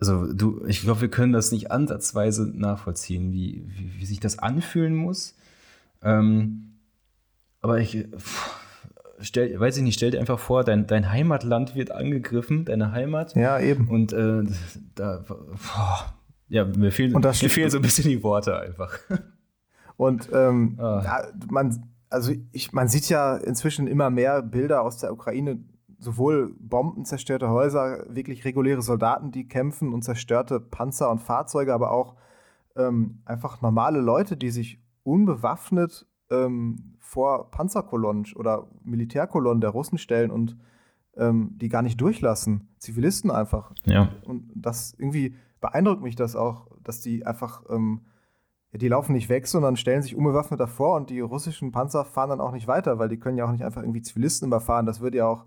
also 0.00 0.32
du, 0.32 0.64
ich 0.66 0.82
glaube, 0.82 1.02
wir 1.02 1.08
können 1.08 1.32
das 1.32 1.52
nicht 1.52 1.70
ansatzweise 1.70 2.50
nachvollziehen, 2.52 3.32
wie, 3.32 3.64
wie, 3.68 4.00
wie 4.00 4.06
sich 4.06 4.20
das 4.20 4.38
anfühlen 4.38 4.94
muss. 4.94 5.36
Ähm, 6.02 6.78
aber 7.60 7.78
ich 7.78 8.06
stell, 9.20 9.58
weiß 9.58 9.76
ich 9.76 9.82
nicht, 9.82 9.96
stell 9.96 10.10
dir 10.10 10.20
einfach 10.20 10.38
vor, 10.38 10.64
dein, 10.64 10.86
dein 10.86 11.10
Heimatland 11.10 11.74
wird 11.74 11.90
angegriffen, 11.90 12.64
deine 12.64 12.92
Heimat. 12.92 13.34
Ja, 13.36 13.58
eben. 13.58 13.88
Und 13.88 14.12
äh, 14.12 14.42
da, 14.94 15.24
boah, 15.26 16.14
ja, 16.48 16.64
mir 16.64 16.92
fehlen, 16.92 17.12
mir 17.12 17.32
fehlen 17.32 17.70
so 17.70 17.78
ein 17.78 17.82
bisschen 17.82 18.08
die 18.08 18.22
Worte 18.22 18.58
einfach. 18.58 18.98
Und 19.96 20.28
ähm, 20.32 20.78
ah. 20.78 21.28
man, 21.50 21.93
also 22.14 22.32
ich, 22.52 22.72
man 22.72 22.88
sieht 22.88 23.08
ja 23.08 23.36
inzwischen 23.36 23.86
immer 23.86 24.08
mehr 24.08 24.40
Bilder 24.40 24.82
aus 24.82 24.98
der 24.98 25.12
Ukraine, 25.12 25.58
sowohl 25.98 26.54
Bomben, 26.60 27.04
zerstörte 27.04 27.48
Häuser, 27.48 28.04
wirklich 28.08 28.44
reguläre 28.44 28.82
Soldaten, 28.82 29.32
die 29.32 29.48
kämpfen 29.48 29.92
und 29.92 30.02
zerstörte 30.02 30.60
Panzer 30.60 31.10
und 31.10 31.20
Fahrzeuge, 31.20 31.74
aber 31.74 31.90
auch 31.90 32.14
ähm, 32.76 33.22
einfach 33.24 33.62
normale 33.62 34.00
Leute, 34.00 34.36
die 34.36 34.50
sich 34.50 34.80
unbewaffnet 35.02 36.06
ähm, 36.30 36.96
vor 36.98 37.50
Panzerkolonnen 37.50 38.26
oder 38.36 38.68
Militärkolonnen 38.84 39.60
der 39.60 39.70
Russen 39.70 39.98
stellen 39.98 40.30
und 40.30 40.56
ähm, 41.16 41.50
die 41.56 41.68
gar 41.68 41.82
nicht 41.82 42.00
durchlassen. 42.00 42.68
Zivilisten 42.78 43.30
einfach. 43.30 43.72
Ja. 43.84 44.08
Und 44.24 44.50
das 44.54 44.94
irgendwie 44.98 45.36
beeindruckt 45.60 46.02
mich 46.02 46.16
das 46.16 46.36
auch, 46.36 46.68
dass 46.82 47.00
die 47.00 47.26
einfach, 47.26 47.62
ähm, 47.70 48.02
die 48.76 48.88
laufen 48.88 49.12
nicht 49.12 49.28
weg, 49.28 49.46
sondern 49.46 49.76
stellen 49.76 50.02
sich 50.02 50.16
unbewaffnet 50.16 50.58
davor 50.58 50.96
und 50.96 51.10
die 51.10 51.20
russischen 51.20 51.70
Panzer 51.72 52.04
fahren 52.04 52.30
dann 52.30 52.40
auch 52.40 52.52
nicht 52.52 52.66
weiter, 52.66 52.98
weil 52.98 53.08
die 53.08 53.18
können 53.18 53.38
ja 53.38 53.46
auch 53.46 53.52
nicht 53.52 53.64
einfach 53.64 53.82
irgendwie 53.82 54.02
Zivilisten 54.02 54.48
überfahren. 54.48 54.86
Das 54.86 55.00
würde 55.00 55.18
ja 55.18 55.26
auch, 55.26 55.44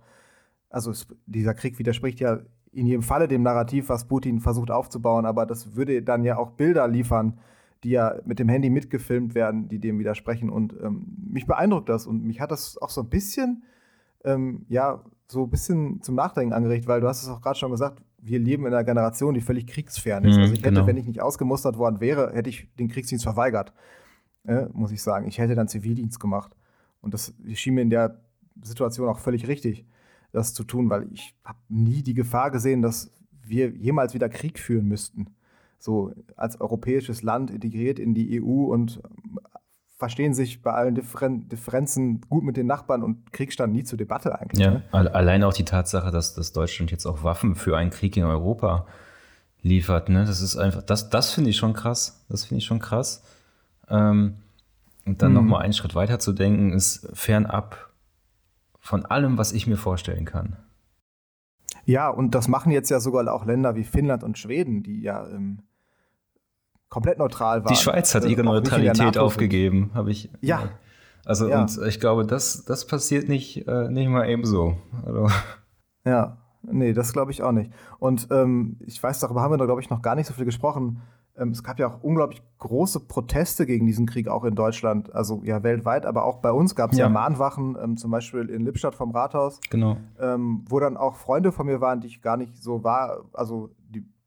also 0.70 0.92
es, 0.92 1.08
dieser 1.26 1.54
Krieg 1.54 1.78
widerspricht 1.78 2.20
ja 2.20 2.40
in 2.72 2.86
jedem 2.86 3.02
Falle 3.02 3.28
dem 3.28 3.44
Narrativ, 3.44 3.90
was 3.90 4.08
Putin 4.08 4.40
versucht 4.40 4.72
aufzubauen, 4.72 5.26
aber 5.26 5.46
das 5.46 5.76
würde 5.76 6.02
dann 6.04 6.24
ja 6.24 6.38
auch 6.38 6.52
Bilder 6.52 6.88
liefern, 6.88 7.40
die 7.84 7.92
ja 7.92 8.16
mit 8.26 8.40
dem 8.40 8.50
Handy 8.50 8.70
mitgefilmt 8.70 9.36
werden, 9.36 9.68
die 9.68 9.80
dem 9.80 10.00
widersprechen. 10.00 10.50
Und 10.50 10.74
ähm, 10.82 11.06
mich 11.30 11.46
beeindruckt 11.46 11.90
das 11.90 12.08
und 12.08 12.24
mich 12.24 12.40
hat 12.40 12.52
das 12.52 12.78
auch 12.78 12.90
so 12.90 13.02
ein 13.02 13.10
bisschen, 13.10 13.64
ähm, 14.24 14.66
ja, 14.70 15.04
so 15.30 15.44
ein 15.44 15.50
bisschen 15.50 16.02
zum 16.02 16.16
Nachdenken 16.16 16.54
angeregt, 16.54 16.88
weil 16.88 17.02
du 17.02 17.08
hast 17.08 17.24
es 17.24 17.30
auch 17.30 17.42
gerade 17.42 17.58
schon 17.58 17.72
gesagt, 17.72 18.02
wir 18.20 18.40
leben 18.40 18.66
in 18.66 18.74
einer 18.74 18.84
Generation, 18.84 19.34
die 19.34 19.42
völlig 19.42 19.68
kriegsfern 19.68 20.24
ist. 20.24 20.36
Mhm, 20.36 20.42
also 20.42 20.54
ich 20.54 20.60
hätte, 20.60 20.72
genau. 20.72 20.88
wenn 20.88 20.98
ich 20.98 21.06
nicht 21.06 21.22
ausgemustert 21.22 21.78
worden 21.78 22.00
wäre, 22.00 22.34
hätte 22.34 22.50
ich 22.50 22.68
den 22.76 22.88
Kriegsdienst 22.88 23.24
verweigert, 23.24 23.74
äh, 24.46 24.66
muss 24.74 24.92
ich 24.92 25.02
sagen. 25.02 25.28
Ich 25.28 25.38
hätte 25.38 25.56
dann 25.56 25.68
Zivildienst 25.68 26.20
gemacht. 26.20 26.56
Und 27.02 27.14
das 27.14 27.34
schien 27.54 27.76
mir 27.76 27.82
in 27.82 27.90
der 27.90 28.22
Situation 28.64 29.08
auch 29.08 29.20
völlig 29.20 29.48
richtig, 29.48 29.86
das 30.32 30.54
zu 30.54 30.64
tun, 30.64 30.90
weil 30.90 31.08
ich 31.12 31.36
habe 31.44 31.60
nie 31.70 32.04
die 32.04 32.14
Gefahr 32.14 32.52
gesehen, 32.52 32.82
dass 32.82 33.12
wir 33.44 33.70
jemals 33.70 34.14
wieder 34.14 34.30
Krieg 34.30 34.60
führen 34.60 34.88
müssten. 34.88 35.28
So 35.80 36.12
als 36.36 36.60
europäisches 36.60 37.22
Land 37.22 37.52
integriert 37.52 38.00
in 38.00 38.14
die 38.14 38.42
EU 38.42 38.74
und 38.74 39.02
verstehen 39.98 40.34
sich 40.34 40.62
bei 40.62 40.72
allen 40.72 40.96
Differen 40.96 41.50
Differenzen 41.50 42.22
gut 42.30 42.44
mit 42.44 42.56
den 42.56 42.68
Nachbarn 42.68 43.04
und 43.04 43.34
Krieg 43.34 43.52
stand 43.52 43.74
nie 43.74 43.84
zur 43.84 43.98
Debatte 43.98 44.40
eigentlich. 44.40 44.64
Ja, 44.64 44.72
ne? 44.72 44.84
allein 44.92 45.44
auch 45.44 45.54
die 45.54 45.66
Tatsache, 45.66 46.12
dass, 46.12 46.36
dass 46.36 46.54
Deutschland 46.54 46.92
jetzt 46.92 47.06
auch 47.06 47.24
Waffen 47.24 47.56
für 47.56 47.76
einen 47.78 47.90
Krieg 47.90 48.16
in 48.16 48.24
Europa 48.24 48.86
liefert, 49.62 50.10
ne? 50.10 50.26
Das 50.26 50.42
ist 50.42 50.56
einfach, 50.56 50.84
das, 50.84 51.10
das 51.10 51.34
finde 51.34 51.50
ich 51.50 51.58
schon 51.58 51.74
krass. 51.74 52.24
Das 52.30 52.46
finde 52.46 52.60
ich 52.60 52.66
schon 52.66 52.80
krass. 52.80 53.24
Ähm, 53.90 54.36
und 55.06 55.22
dann 55.22 55.32
mhm. 55.32 55.38
nochmal 55.38 55.64
einen 55.64 55.74
Schritt 55.74 55.96
weiter 55.96 56.20
zu 56.20 56.32
denken, 56.32 56.74
ist 56.74 57.10
fernab 57.14 57.90
von 58.80 59.06
allem, 59.06 59.38
was 59.38 59.52
ich 59.52 59.66
mir 59.66 59.78
vorstellen 59.78 60.26
kann. 60.26 60.58
Ja, 61.86 62.10
und 62.10 62.36
das 62.36 62.48
machen 62.48 62.72
jetzt 62.72 62.90
ja 62.90 63.00
sogar 63.00 63.34
auch 63.34 63.46
Länder 63.46 63.76
wie 63.76 63.84
Finnland 63.84 64.24
und 64.24 64.38
Schweden, 64.38 64.84
die 64.84 65.02
ja 65.02 65.28
ähm, 65.28 65.64
komplett 66.90 67.18
neutral 67.18 67.64
waren. 67.64 67.74
Die 67.74 67.80
Schweiz 67.80 68.14
hat 68.16 68.26
ihre 68.26 68.44
Neutralität 68.44 69.18
aufgegeben, 69.18 69.92
habe 69.94 70.12
ich. 70.12 70.30
Ja. 70.42 70.70
Also 71.26 71.50
ja. 71.50 71.62
und 71.62 71.78
ich 71.88 72.00
glaube, 72.00 72.26
das, 72.26 72.64
das 72.66 72.88
passiert 72.88 73.28
nicht, 73.28 73.68
äh, 73.68 73.90
nicht 73.90 74.08
mal 74.08 74.30
eben 74.30 74.46
so. 74.46 74.78
Also. 75.06 75.28
Ja, 76.06 76.38
nee, 76.64 76.94
das 76.94 77.12
glaube 77.12 77.32
ich 77.32 77.44
auch 77.44 77.52
nicht. 77.52 77.72
Und 78.00 78.30
ähm, 78.32 78.78
ich 78.86 79.02
weiß, 79.02 79.20
darüber 79.20 79.42
haben 79.42 79.52
wir 79.52 79.58
da, 79.58 79.66
glaube 79.66 79.82
ich, 79.82 79.90
noch 79.90 80.02
gar 80.02 80.16
nicht 80.16 80.28
so 80.28 80.34
viel 80.34 80.46
gesprochen. 80.46 81.02
Ähm, 81.38 81.50
es 81.50 81.64
gab 81.64 81.80
ja 81.80 81.88
auch 81.88 82.02
unglaublich 82.02 82.42
große 82.60 83.02
Proteste 83.02 83.66
gegen 83.66 83.86
diesen 83.86 84.06
Krieg, 84.06 84.28
auch 84.28 84.44
in 84.44 84.56
Deutschland, 84.56 85.14
also 85.14 85.42
ja 85.44 85.62
weltweit, 85.64 86.06
aber 86.06 86.24
auch 86.24 86.38
bei 86.38 86.52
uns 86.52 86.76
gab 86.76 86.92
es 86.92 86.98
ja. 86.98 87.06
ja. 87.06 87.10
Mahnwachen, 87.10 87.78
ähm, 87.82 87.98
zum 87.98 88.10
Beispiel 88.10 88.50
in 88.50 88.64
Lippstadt 88.64 88.96
vom 88.96 89.12
Rathaus. 89.12 89.60
Genau. 89.70 89.98
Ähm, 90.20 90.66
wo 90.70 90.80
dann 90.80 90.98
auch 90.98 91.16
Freunde 91.16 91.52
von 91.52 91.68
mir 91.68 91.80
waren, 91.80 92.00
die 92.00 92.08
ich 92.08 92.22
gar 92.22 92.38
nicht 92.38 92.58
so 92.58 92.84
war, 92.84 93.26
also 93.34 93.70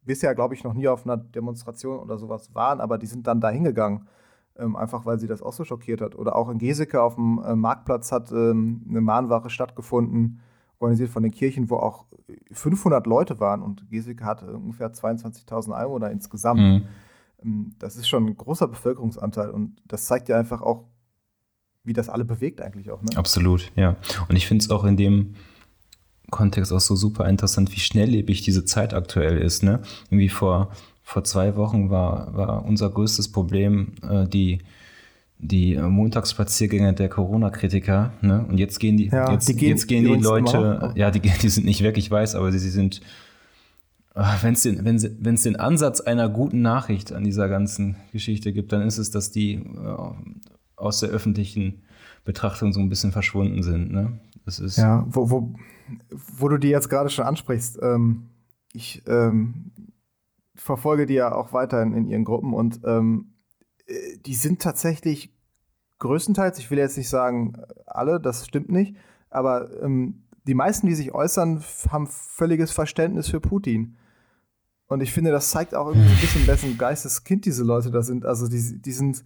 bisher, 0.03 0.35
glaube 0.35 0.55
ich, 0.55 0.65
noch 0.65 0.75
nie 0.75 0.89
auf 0.89 1.05
einer 1.05 1.17
Demonstration 1.17 1.99
oder 1.99 2.19
sowas 2.19 2.55
waren, 2.55 2.81
aber 2.81 2.99
die 2.99 3.07
sind 3.07 3.27
dann 3.27 3.41
da 3.41 3.51
hingegangen, 3.51 4.09
ähm, 4.57 4.77
einfach 4.77 5.07
weil 5.07 5.19
sie 5.19 5.27
das 5.27 5.43
auch 5.43 5.53
so 5.53 5.65
schockiert 5.65 6.01
hat. 6.01 6.15
Oder 6.15 6.37
auch 6.37 6.49
in 6.49 6.59
Geseke 6.59 7.03
auf 7.03 7.15
dem 7.15 7.43
äh, 7.45 7.55
Marktplatz 7.55 8.13
hat 8.13 8.33
ähm, 8.33 8.85
eine 8.89 9.01
Mahnwache 9.01 9.51
stattgefunden, 9.51 10.41
organisiert 10.79 11.11
von 11.11 11.23
den 11.23 11.33
Kirchen, 11.33 11.69
wo 11.69 11.77
auch 11.77 12.07
500 12.53 13.07
Leute 13.07 13.39
waren 13.41 13.63
und 13.63 13.89
Geseke 13.91 14.25
hat 14.25 14.43
ungefähr 14.43 14.93
22.000 14.93 15.73
Einwohner 15.73 16.11
insgesamt. 16.11 16.61
Mhm. 16.61 16.83
Ähm, 17.43 17.75
das 17.79 17.97
ist 17.97 18.09
schon 18.09 18.27
ein 18.27 18.37
großer 18.37 18.69
Bevölkerungsanteil 18.69 19.51
und 19.51 19.83
das 19.87 20.07
zeigt 20.07 20.29
ja 20.29 20.39
einfach 20.39 20.63
auch, 20.63 20.85
wie 21.85 21.93
das 21.93 22.09
alle 22.09 22.25
bewegt 22.25 22.61
eigentlich 22.61 22.91
auch. 22.91 23.03
Ne? 23.03 23.11
Absolut, 23.17 23.73
ja. 23.75 23.97
Und 24.29 24.37
ich 24.37 24.47
finde 24.47 24.65
es 24.65 24.71
auch 24.71 24.85
in 24.85 24.97
dem 24.97 25.35
Kontext 26.31 26.73
auch 26.73 26.81
so 26.81 26.97
super 26.97 27.29
interessant, 27.29 27.75
wie 27.75 27.81
schnelllebig 27.81 28.43
diese 28.43 28.65
Zeit 28.65 28.95
aktuell 28.95 29.39
ist. 29.39 29.63
Ne? 29.63 29.81
Irgendwie 30.11 30.29
vor, 30.29 30.71
vor 31.03 31.25
zwei 31.25 31.57
Wochen 31.57 31.91
war, 31.91 32.35
war 32.35 32.65
unser 32.65 32.91
größtes 32.91 33.33
Problem 33.33 33.93
äh, 34.09 34.27
die, 34.27 34.59
die 35.39 35.77
Montagsspaziergänge 35.77 36.93
der 36.93 37.09
Corona-Kritiker. 37.09 38.13
Ne? 38.21 38.45
Und 38.49 38.59
jetzt 38.59 38.79
gehen 38.79 38.97
die, 38.97 39.07
ja, 39.07 39.33
jetzt, 39.33 39.49
die 39.49 39.57
gehen, 39.57 39.69
jetzt 39.71 39.87
gehen 39.87 40.05
die, 40.05 40.17
die 40.17 40.23
Leute, 40.23 40.93
ja, 40.95 41.11
die, 41.11 41.21
die 41.21 41.49
sind 41.49 41.67
nicht 41.67 41.83
weg, 41.83 41.99
ich 41.99 42.11
weiß, 42.11 42.35
aber 42.35 42.53
sie, 42.53 42.59
sie 42.59 42.71
sind, 42.71 43.01
ah, 44.15 44.37
wenn 44.43 44.55
es 44.55 44.63
den, 44.63 45.37
den 45.37 45.57
Ansatz 45.57 46.01
einer 46.01 46.29
guten 46.29 46.63
Nachricht 46.63 47.13
an 47.13 47.25
dieser 47.25 47.49
ganzen 47.49 47.97
Geschichte 48.13 48.53
gibt, 48.53 48.73
dann 48.73 48.83
ist 48.83 48.99
es, 48.99 49.11
dass 49.11 49.31
die 49.31 49.55
äh, 49.55 49.61
aus 50.77 51.01
der 51.01 51.11
öffentlichen 51.11 51.83
Betrachtung 52.25 52.73
so 52.73 52.81
ein 52.81 52.89
bisschen 52.89 53.13
verschwunden 53.13 53.63
sind. 53.63 53.93
Ne? 53.93 54.19
Das 54.45 54.59
ist 54.59 54.77
ja, 54.77 55.07
wo, 55.09 55.31
wo, 55.31 55.55
wo 56.11 56.49
du 56.49 56.59
die 56.59 56.69
jetzt 56.69 56.89
gerade 56.89 57.11
schon 57.11 57.25
ansprichst, 57.25 57.79
ähm, 57.83 58.29
ich 58.73 59.03
ähm, 59.07 59.73
verfolge 60.55 61.07
die 61.07 61.15
ja 61.15 61.35
auch 61.35 61.53
weiterhin 61.53 61.95
in 61.95 62.07
ihren 62.07 62.25
Gruppen 62.25 62.55
und 62.55 62.81
ähm, 62.85 63.33
äh, 63.87 64.19
die 64.25 64.35
sind 64.35 64.63
tatsächlich 64.63 65.35
größtenteils, 65.99 66.59
ich 66.59 66.71
will 66.71 66.79
jetzt 66.79 66.97
nicht 66.97 67.09
sagen 67.09 67.55
alle, 67.87 68.21
das 68.21 68.47
stimmt 68.47 68.71
nicht, 68.71 68.97
aber 69.31 69.83
ähm, 69.83 70.23
die 70.47 70.55
meisten, 70.55 70.87
die 70.87 70.95
sich 70.95 71.13
äußern, 71.13 71.63
haben 71.91 72.07
völliges 72.07 72.73
Verständnis 72.73 73.29
für 73.29 73.41
Putin. 73.41 73.97
Und 74.87 75.03
ich 75.03 75.13
finde, 75.13 75.31
das 75.31 75.51
zeigt 75.51 75.75
auch 75.75 75.89
irgendwie 75.89 76.11
ein 76.11 76.21
bisschen, 76.21 76.47
wessen 76.47 76.79
Geisteskind 76.79 77.45
diese 77.45 77.63
Leute 77.63 77.91
da 77.91 78.03
sind. 78.03 78.27
Also 78.27 78.49
die, 78.49 78.81
die 78.81 78.93
sind 78.93 79.25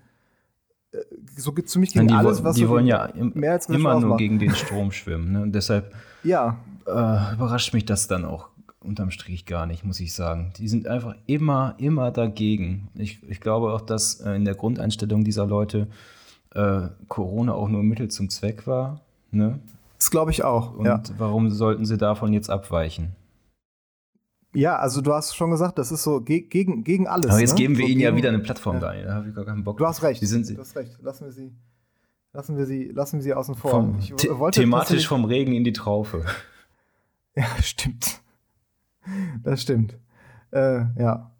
äh, 0.94 1.04
so 1.36 1.52
ziemlich 1.52 1.92
gegen 1.92 2.08
die, 2.08 2.14
alles, 2.14 2.44
was 2.44 2.56
die 2.56 2.62
so 2.62 2.68
wollen 2.70 2.86
ja 2.86 3.06
im, 3.06 3.32
mehr 3.34 3.52
als 3.52 3.68
immer 3.68 4.00
nur 4.00 4.16
gegen 4.16 4.38
den 4.38 4.54
Strom 4.54 4.92
schwimmen. 4.92 5.32
Ne? 5.32 5.42
Und 5.42 5.52
deshalb 5.54 5.94
ja. 6.24 6.58
äh, 6.86 7.34
überrascht 7.34 7.74
mich 7.74 7.84
das 7.84 8.08
dann 8.08 8.24
auch 8.24 8.48
unterm 8.80 9.10
Strich 9.10 9.46
gar 9.46 9.66
nicht, 9.66 9.84
muss 9.84 10.00
ich 10.00 10.12
sagen. 10.12 10.52
Die 10.58 10.68
sind 10.68 10.86
einfach 10.86 11.14
immer, 11.26 11.74
immer 11.78 12.10
dagegen. 12.10 12.88
Ich, 12.94 13.22
ich 13.28 13.40
glaube 13.40 13.72
auch, 13.72 13.80
dass 13.80 14.20
äh, 14.20 14.32
in 14.34 14.44
der 14.44 14.54
Grundeinstellung 14.54 15.24
dieser 15.24 15.46
Leute 15.46 15.88
äh, 16.54 16.88
Corona 17.08 17.54
auch 17.54 17.68
nur 17.68 17.82
Mittel 17.82 18.08
zum 18.08 18.28
Zweck 18.28 18.66
war. 18.66 19.00
Ne? 19.30 19.58
Das 19.98 20.10
glaube 20.10 20.30
ich 20.30 20.44
auch. 20.44 20.74
Und 20.74 20.86
ja. 20.86 21.02
warum 21.18 21.50
sollten 21.50 21.86
sie 21.86 21.96
davon 21.96 22.32
jetzt 22.32 22.50
abweichen? 22.50 23.12
Ja, 24.54 24.76
also 24.76 25.00
du 25.00 25.12
hast 25.12 25.34
schon 25.34 25.50
gesagt, 25.50 25.78
das 25.78 25.90
ist 25.90 26.02
so 26.02 26.20
ge 26.20 26.40
gegen, 26.40 26.84
gegen 26.84 27.06
alles. 27.06 27.30
Aber 27.30 27.40
jetzt 27.40 27.50
ne? 27.50 27.56
geben 27.56 27.76
wir 27.76 27.86
so 27.86 27.90
ihnen 27.90 28.00
ja 28.00 28.14
wieder 28.14 28.28
eine 28.28 28.38
Plattform 28.38 28.76
ja. 28.76 28.92
da. 28.92 29.02
Da 29.02 29.14
habe 29.14 29.28
ich 29.28 29.34
gar 29.34 29.44
keinen 29.44 29.64
Bock. 29.64 29.78
Du 29.78 29.86
hast 29.86 30.02
recht. 30.02 30.22
Du 30.22 30.58
hast 30.58 30.76
recht. 30.76 30.98
Lassen 31.02 31.24
wir 31.24 31.32
sie, 31.32 31.52
lassen 32.32 32.56
wir 32.56 32.66
sie, 32.66 32.84
lassen 32.84 33.16
wir 33.18 33.22
sie 33.22 33.34
außen 33.34 33.56
vor. 33.56 33.70
Vom, 33.70 33.98
ich 33.98 34.12
wollte 34.30 34.60
thematisch 34.60 35.08
vom 35.08 35.24
Regen 35.24 35.52
in 35.52 35.64
die 35.64 35.72
Traufe. 35.72 36.24
Ja, 37.36 37.48
stimmt. 37.60 38.20
Das 39.42 39.60
stimmt. 39.60 39.98
Äh, 40.52 40.84
ja. 40.96 41.32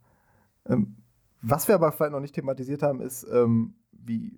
Ähm, 0.67 0.97
was 1.41 1.69
wir 1.69 1.77
aber 1.77 1.93
vielleicht 1.93 2.11
noch 2.11 2.19
nicht 2.19 2.35
thematisiert 2.35 2.83
haben, 2.83 3.01
ist, 3.01 3.25
ähm, 3.33 3.75
wie 3.93 4.37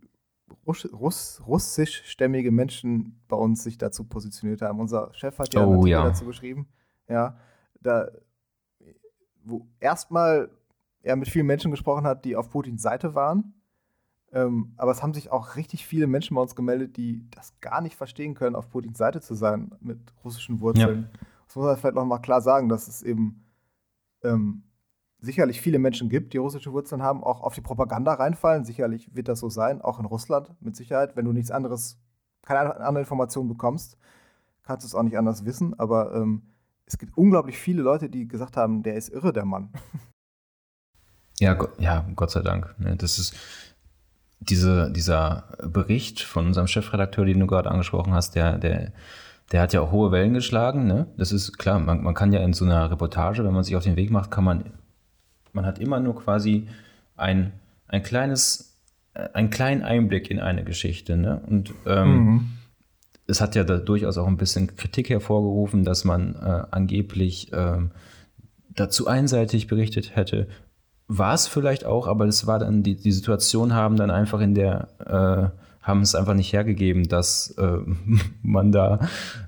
Russ 0.66 0.87
Russ 0.92 1.42
russischstämmige 1.47 2.50
Menschen 2.50 3.18
bei 3.28 3.37
uns 3.37 3.64
sich 3.64 3.78
dazu 3.78 4.04
positioniert 4.04 4.62
haben. 4.62 4.80
Unser 4.80 5.14
Chef 5.14 5.38
hat 5.38 5.54
ja 5.54 5.64
oh, 5.64 5.87
ja. 5.87 6.04
dazu 6.04 6.26
geschrieben. 6.26 6.68
Ja, 7.09 7.38
da, 7.80 8.11
wo 9.47 9.67
erstmal 9.81 10.50
er 11.03 11.17
mit 11.17 11.29
vielen 11.29 11.47
Menschen 11.47 11.71
gesprochen 11.71 12.07
hat, 12.07 12.25
die 12.25 12.37
auf 12.37 12.50
Putins 12.50 12.83
Seite 12.83 13.15
waren. 13.15 13.55
Ähm, 14.33 14.75
aber 14.76 14.91
es 14.91 15.03
haben 15.03 15.15
sich 15.15 15.31
auch 15.31 15.57
richtig 15.57 15.87
viele 15.87 16.07
Menschen 16.07 16.35
bei 16.35 16.43
uns 16.43 16.57
gemeldet, 16.57 16.97
die 16.97 17.25
das 17.31 17.59
gar 17.61 17.81
nicht 17.81 17.97
verstehen 17.97 18.35
können, 18.35 18.57
auf 18.57 18.69
Putins 18.69 18.99
Seite 18.99 19.21
zu 19.21 19.35
sein 19.35 19.73
mit 19.81 20.00
russischen 20.25 20.61
Wurzeln. 20.61 21.09
Ja. 21.12 21.19
Das 21.47 21.57
muss 21.57 21.65
man 21.65 21.76
vielleicht 21.76 21.95
noch 21.95 22.05
mal 22.05 22.19
klar 22.19 22.41
sagen, 22.41 22.69
dass 22.69 22.88
es 22.88 23.03
eben 23.03 23.45
ähm, 24.25 24.65
sicherlich 25.21 25.61
viele 25.61 25.79
Menschen 25.79 26.09
gibt, 26.09 26.33
die 26.33 26.38
russische 26.38 26.73
Wurzeln 26.73 27.03
haben, 27.03 27.23
auch 27.23 27.41
auf 27.41 27.55
die 27.55 27.61
Propaganda 27.61 28.15
reinfallen. 28.15 28.65
Sicherlich 28.65 29.15
wird 29.15 29.29
das 29.29 29.41
so 29.41 29.49
sein, 29.49 29.81
auch 29.81 30.00
in 30.00 30.07
Russland 30.07 30.53
mit 30.61 30.75
Sicherheit. 30.75 31.17
Wenn 31.17 31.25
du 31.25 31.33
nichts 31.33 31.53
anderes, 31.53 31.99
keine 32.43 32.76
andere 32.81 33.00
Information 33.00 33.49
bekommst, 33.49 33.97
kannst 34.65 34.85
du 34.85 34.88
es 34.88 34.95
auch 34.95 35.05
nicht 35.05 35.17
anders 35.17 35.45
wissen. 35.45 35.79
Aber 35.79 36.15
ähm, 36.15 36.43
es 36.87 36.99
gibt 36.99 37.16
unglaublich 37.16 37.59
viele 37.59 37.83
Leute, 37.83 38.09
die 38.09 38.28
gesagt 38.28 38.57
haben, 38.57 38.83
der 38.83 38.95
ist 38.95 39.09
irre, 39.09 39.33
der 39.33 39.45
Mann. 39.45 39.71
Ja, 41.38 41.55
ja 41.78 42.07
Gott 42.16 42.31
sei 42.31 42.40
Dank. 42.40 42.75
Ne? 42.78 42.97
Das 42.97 43.19
ist 43.19 43.37
diese, 44.40 44.90
dieser 44.90 45.45
Bericht 45.62 46.23
von 46.23 46.47
unserem 46.47 46.66
Chefredakteur, 46.66 47.26
den 47.26 47.40
du 47.40 47.47
gerade 47.47 47.71
angesprochen 47.71 48.14
hast, 48.14 48.35
der, 48.37 48.57
der, 48.57 48.93
der 49.52 49.61
hat 49.61 49.75
ja 49.75 49.83
auch 49.83 49.93
hohe 49.93 50.11
Wellen 50.12 50.33
geschlagen. 50.33 50.87
Ne? 50.87 51.09
Das 51.19 51.33
ist 51.33 51.59
klar, 51.59 51.78
man, 51.78 52.02
man 52.02 52.14
kann 52.14 52.33
ja 52.33 52.40
in 52.40 52.55
so 52.55 52.64
einer 52.64 52.90
Reportage, 52.90 53.45
wenn 53.45 53.52
man 53.52 53.64
sich 53.64 53.76
auf 53.76 53.85
den 53.85 53.97
Weg 53.97 54.11
macht, 54.11 54.31
kann 54.31 54.45
man, 54.45 54.73
man 55.52 55.66
hat 55.66 55.78
immer 55.78 56.00
nur 56.00 56.16
quasi 56.16 56.69
ein, 57.19 57.52
ein 57.87 58.02
kleines, 58.02 58.78
äh, 59.12 59.28
einen 59.35 59.50
kleinen 59.50 59.83
Einblick 59.83 60.31
in 60.31 60.40
eine 60.40 60.64
Geschichte. 60.64 61.19
Ne? 61.19 61.43
Und 61.47 61.75
ähm, 61.85 62.09
mhm 62.09 62.56
es 63.26 63.40
hat 63.40 63.54
ja 63.54 63.64
da 63.64 63.78
durchaus 63.78 64.18
auch 64.18 64.26
ein 64.26 64.37
bisschen 64.37 64.76
Kritik 64.76 65.11
hervorgerufen, 65.11 65.85
dass 65.85 66.04
man 66.04 66.35
äh, 66.37 66.62
angeblich 66.71 67.52
äh, 67.52 67.78
dazu 68.75 69.06
einseitig 69.06 69.66
berichtet 69.66 70.14
hätte. 70.14 70.49
War 71.09 71.35
es 71.35 71.47
vielleicht 71.47 71.85
auch, 71.85 72.06
aber 72.06 72.26
es 72.26 72.47
war 72.47 72.59
dann, 72.59 72.83
die, 72.83 72.97
die 72.97 73.12
Situation 73.12 73.75
haben 73.75 73.97
dann 73.97 74.11
einfach 74.11 74.40
in 74.40 74.54
der, 74.54 74.88
äh, 75.04 75.87
haben 75.87 76.02
es 76.02 76.14
einfach 76.14 76.35
nicht 76.35 76.52
hergegeben, 76.52 77.09
dass 77.09 77.50
äh, 77.59 77.78
man 78.42 78.73
da 78.73 79.00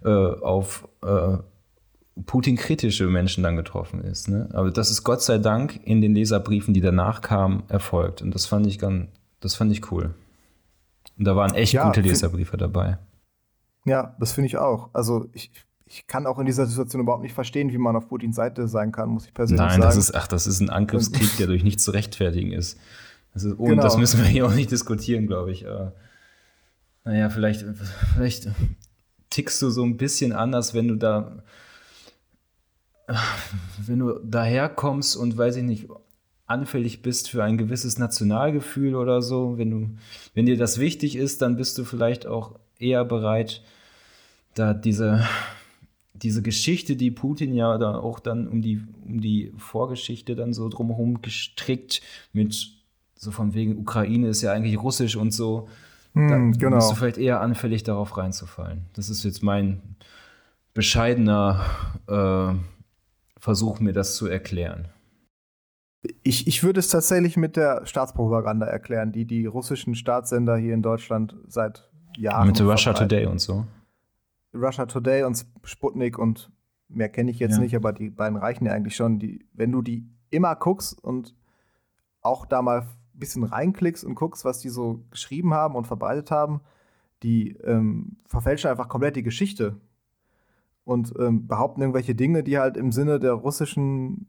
äh, 0.05 0.09
auf 0.09 0.89
äh, 1.03 1.39
Putin-kritische 2.27 3.07
Menschen 3.07 3.45
dann 3.45 3.55
getroffen 3.55 4.03
ist. 4.03 4.29
Ne? 4.29 4.49
Aber 4.53 4.73
das 4.73 4.91
ist 4.91 5.05
Gott 5.05 5.23
sei 5.23 5.39
Dank 5.39 5.81
in 5.85 6.01
den 6.01 6.15
Leserbriefen, 6.15 6.75
die 6.75 6.81
danach 6.81 7.21
kamen, 7.21 7.63
erfolgt. 7.69 8.23
Und 8.23 8.35
das 8.35 8.47
fand 8.47 8.67
ich 8.67 8.81
ganz, 8.81 9.09
das 9.39 9.55
fand 9.55 9.71
ich 9.71 9.93
cool. 9.93 10.15
Und 11.17 11.25
da 11.25 11.37
waren 11.37 11.55
echt 11.55 11.75
ja, 11.75 11.87
gute 11.87 12.01
Leserbriefe 12.01 12.57
dabei. 12.57 12.99
Ja, 13.89 14.15
das 14.21 14.33
finde 14.33 14.47
ich 14.47 14.59
auch. 14.59 14.91
Also 14.93 15.29
ich, 15.33 15.51
ich 15.87 16.07
kann 16.07 16.27
auch 16.27 16.39
in 16.39 16.47
dieser 16.47 16.67
Situation 16.67 17.03
überhaupt 17.03 17.23
nicht 17.23 17.35
verstehen, 17.35 17.73
wie 17.73 17.79
man 17.79 17.97
auf 17.97 18.09
Putins 18.09 18.37
Seite 18.37 18.69
sein 18.69 18.93
kann, 18.93 19.09
muss 19.09 19.27
ich 19.27 19.35
persönlich 19.35 19.61
Nein, 19.61 19.71
sagen. 19.71 19.81
Nein, 19.81 19.89
das 19.89 19.97
ist, 19.97 20.15
ach, 20.15 20.29
das 20.29 20.47
ist 20.47 20.61
ein 20.61 20.71
Angriffskrieg, 20.71 21.37
der 21.39 21.47
durch 21.47 21.65
nichts 21.65 21.85
zu 21.85 21.91
rechtfertigen 21.91 22.53
ist. 22.53 22.79
Das 23.35 23.45
ist 23.45 23.55
und 23.55 23.69
genau. 23.69 23.83
das 23.83 23.97
müssen 23.97 24.21
wir 24.21 24.27
hier 24.27 24.47
auch 24.47 24.55
nicht 24.55 24.71
diskutieren, 24.71 25.27
glaube 25.27 25.53
ich. 25.53 25.65
Äh, 25.65 25.91
naja, 27.05 27.31
vielleicht, 27.31 27.65
vielleicht 28.15 28.49
tickst 29.31 29.63
du 29.63 29.71
so 29.71 29.83
ein 29.83 29.97
bisschen 29.97 30.33
anders, 30.33 30.75
wenn 30.75 30.89
du 30.89 30.97
da, 30.97 31.43
wenn 33.79 33.99
du 33.99 34.19
daherkommst 34.23 35.17
und 35.17 35.37
weiß 35.37 35.57
ich 35.57 35.63
nicht, 35.63 35.89
anfällig 36.47 37.03
bist 37.03 37.31
für 37.31 37.45
ein 37.45 37.59
gewisses 37.59 37.99
Nationalgefühl 37.99 38.95
oder 38.95 39.23
so. 39.23 39.59
Wenn 39.59 39.71
du, 39.71 39.91
wenn 40.35 40.47
dir 40.47 40.57
das 40.57 40.79
wichtig 40.79 41.17
ist, 41.17 41.43
dann 41.43 41.57
bist 41.57 41.79
du 41.79 41.85
vielleicht 41.85 42.27
auch 42.27 42.59
eher 42.79 43.05
bereit, 43.05 43.63
da 44.59 44.75
diese, 44.75 45.25
diese 46.15 46.43
Geschichte, 46.43 46.97
die 46.97 47.11
Putin 47.11 47.55
ja 47.55 47.79
da 47.79 47.97
auch 47.97 48.21
dann 48.21 48.49
um 48.49 48.63
die, 48.63 48.83
um 49.05 49.21
die 49.21 49.53
Vorgeschichte 49.57 50.37
dann 50.37 50.53
so 50.53 50.69
drumherum 50.69 51.23
gestrickt 51.23 52.03
mit 52.33 52.79
so 53.15 53.31
von 53.31 53.55
wegen 53.55 53.79
Ukraine 53.79 54.29
ist 54.29 54.43
ja 54.43 54.53
eigentlich 54.53 54.81
russisch 54.81 55.17
und 55.17 55.33
so, 55.33 55.69
hm, 56.15 56.29
dann 56.29 56.53
genau. 56.53 56.77
bist 56.77 56.91
du 56.91 56.95
vielleicht 56.95 57.19
eher 57.19 57.41
anfällig 57.41 57.83
darauf 57.83 58.17
reinzufallen. 58.17 58.87
Das 58.95 59.11
ist 59.11 59.25
jetzt 59.25 59.43
mein 59.43 59.97
bescheidener 60.73 61.65
äh, 62.07 62.55
Versuch, 63.41 63.81
mir 63.81 63.93
das 63.93 64.15
zu 64.15 64.27
erklären. 64.27 64.89
Ich, 66.23 66.47
ich 66.47 66.63
würde 66.63 66.79
es 66.79 66.89
tatsächlich 66.89 67.37
mit 67.37 67.57
der 67.57 67.85
Staatspropaganda 67.85 68.67
erklären, 68.67 69.11
die 69.11 69.25
die 69.25 69.47
russischen 69.47 69.97
Staatssender 69.97 70.57
hier 70.57 70.75
in 70.75 70.83
Deutschland 70.83 71.35
seit 71.49 71.91
Jahren. 72.17 72.47
Mit 72.47 72.61
Russia 72.61 72.93
Today 72.93 73.27
und 73.27 73.41
so. 73.41 73.67
Russia 74.55 74.87
Today 74.87 75.25
und 75.25 75.47
Sputnik 75.65 76.19
und 76.19 76.51
mehr 76.89 77.09
kenne 77.09 77.31
ich 77.31 77.39
jetzt 77.39 77.57
ja. 77.57 77.61
nicht, 77.61 77.77
aber 77.77 77.93
die 77.93 78.11
beiden 78.11 78.39
reichen 78.39 78.67
ja 78.67 78.73
eigentlich 78.73 78.97
schon. 78.97 79.19
Die, 79.19 79.47
wenn 79.53 79.73
du 79.73 79.83
die 79.83 80.09
immer 80.31 80.55
guckst 80.57 81.03
und 81.03 81.35
auch 82.23 82.47
da 82.47 82.63
mal 82.63 82.83
ein 82.83 82.89
bisschen 83.15 83.45
reinklickst 83.45 84.05
und 84.05 84.15
guckst, 84.15 84.45
was 84.45 84.61
die 84.61 84.69
so 84.69 85.05
geschrieben 85.11 85.55
haben 85.55 85.75
und 85.75 85.87
verbreitet 85.87 86.31
haben, 86.31 86.61
die 87.23 87.53
ähm, 87.65 88.17
verfälschen 88.27 88.71
einfach 88.71 88.89
komplett 88.89 89.17
die 89.17 89.23
Geschichte 89.23 89.81
und 90.85 91.13
ähm, 91.19 91.47
behaupten 91.47 91.83
irgendwelche 91.83 92.15
Dinge, 92.15 92.43
die 92.43 92.59
halt 92.59 92.77
im 92.77 92.93
Sinne 92.93 93.19
der 93.19 93.33
russischen 93.33 94.29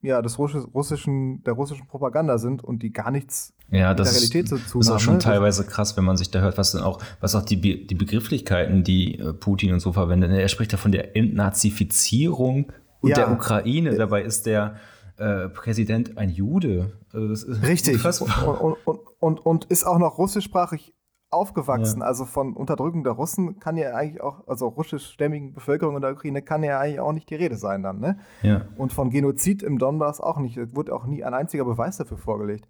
ja, 0.00 0.22
des 0.22 0.38
russischen, 0.38 1.42
der 1.42 1.54
russischen 1.54 1.86
Propaganda 1.86 2.38
sind 2.38 2.62
und 2.62 2.82
die 2.82 2.92
gar 2.92 3.10
nichts 3.10 3.54
ja, 3.70 3.92
der 3.92 4.06
Realität. 4.06 4.50
Das 4.50 4.74
ist 4.74 4.90
auch 4.90 5.00
schon 5.00 5.14
ne? 5.14 5.20
teilweise 5.20 5.64
krass, 5.64 5.96
wenn 5.96 6.04
man 6.04 6.16
sich 6.16 6.30
da 6.30 6.40
hört, 6.40 6.56
was 6.56 6.72
dann 6.72 6.82
auch, 6.82 7.02
was 7.20 7.34
auch 7.34 7.42
die, 7.42 7.86
die 7.86 7.94
Begrifflichkeiten, 7.94 8.82
die 8.82 9.18
äh, 9.18 9.32
Putin 9.34 9.72
und 9.72 9.80
so 9.80 9.92
verwendet. 9.92 10.30
Er 10.30 10.48
spricht 10.48 10.72
ja 10.72 10.78
von 10.78 10.92
der 10.92 11.16
Entnazifizierung 11.16 12.72
ja. 13.02 13.14
der 13.14 13.30
Ukraine. 13.32 13.94
Dabei 13.96 14.22
ist 14.22 14.46
der 14.46 14.76
äh, 15.18 15.48
Präsident 15.48 16.16
ein 16.16 16.30
Jude. 16.30 16.92
Also 17.12 17.52
Richtig. 17.52 18.02
Und, 18.04 18.76
und, 18.84 19.00
und, 19.20 19.46
und, 19.46 19.64
ist 19.66 19.84
auch 19.84 19.98
noch 19.98 20.16
russischsprachig 20.18 20.94
aufgewachsen. 21.30 22.00
Ja. 22.00 22.06
Also 22.06 22.24
von 22.24 22.54
Unterdrückung 22.54 23.04
der 23.04 23.12
Russen 23.12 23.60
kann 23.60 23.76
ja 23.76 23.94
eigentlich 23.94 24.22
auch, 24.22 24.46
also 24.46 24.68
russischstämmigen 24.68 25.52
Bevölkerung 25.52 25.96
in 25.96 26.02
der 26.02 26.12
Ukraine 26.12 26.40
kann 26.40 26.62
ja 26.62 26.78
eigentlich 26.80 27.00
auch 27.00 27.12
nicht 27.12 27.28
die 27.28 27.34
Rede 27.34 27.56
sein 27.56 27.82
dann, 27.82 28.00
ne? 28.00 28.18
Ja. 28.42 28.62
Und 28.76 28.94
von 28.94 29.10
Genozid 29.10 29.62
im 29.62 29.78
Donbass 29.78 30.20
auch 30.20 30.38
nicht. 30.38 30.56
Es 30.56 30.74
wurde 30.74 30.94
auch 30.94 31.04
nie 31.04 31.22
ein 31.24 31.34
einziger 31.34 31.66
Beweis 31.66 31.98
dafür 31.98 32.16
vorgelegt. 32.16 32.66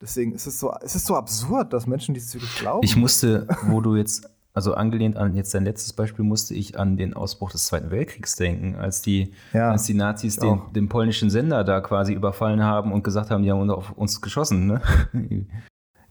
Deswegen 0.00 0.32
ist 0.32 0.46
es 0.46 0.58
so, 0.58 0.72
es 0.80 0.94
ist 0.94 1.06
so 1.06 1.14
absurd, 1.14 1.72
dass 1.72 1.86
Menschen 1.86 2.14
dieses 2.14 2.34
wirklich 2.34 2.54
glauben. 2.56 2.80
Ich 2.82 2.96
musste, 2.96 3.46
wo 3.64 3.80
du 3.82 3.96
jetzt, 3.96 4.30
also 4.54 4.74
angelehnt 4.74 5.16
an 5.16 5.36
jetzt 5.36 5.52
dein 5.52 5.64
letztes 5.64 5.92
Beispiel, 5.92 6.24
musste 6.24 6.54
ich 6.54 6.78
an 6.78 6.96
den 6.96 7.12
Ausbruch 7.12 7.50
des 7.50 7.66
Zweiten 7.66 7.90
Weltkriegs 7.90 8.34
denken, 8.36 8.76
als 8.76 9.02
die, 9.02 9.32
ja, 9.52 9.70
als 9.70 9.84
die 9.84 9.94
Nazis 9.94 10.36
den, 10.36 10.60
den, 10.74 10.88
polnischen 10.88 11.28
Sender 11.28 11.64
da 11.64 11.80
quasi 11.82 12.14
überfallen 12.14 12.62
haben 12.62 12.92
und 12.92 13.04
gesagt 13.04 13.30
haben, 13.30 13.42
die 13.42 13.50
haben 13.50 13.70
auf 13.70 13.92
uns 13.92 14.20
geschossen, 14.20 14.66
ne? 14.66 14.82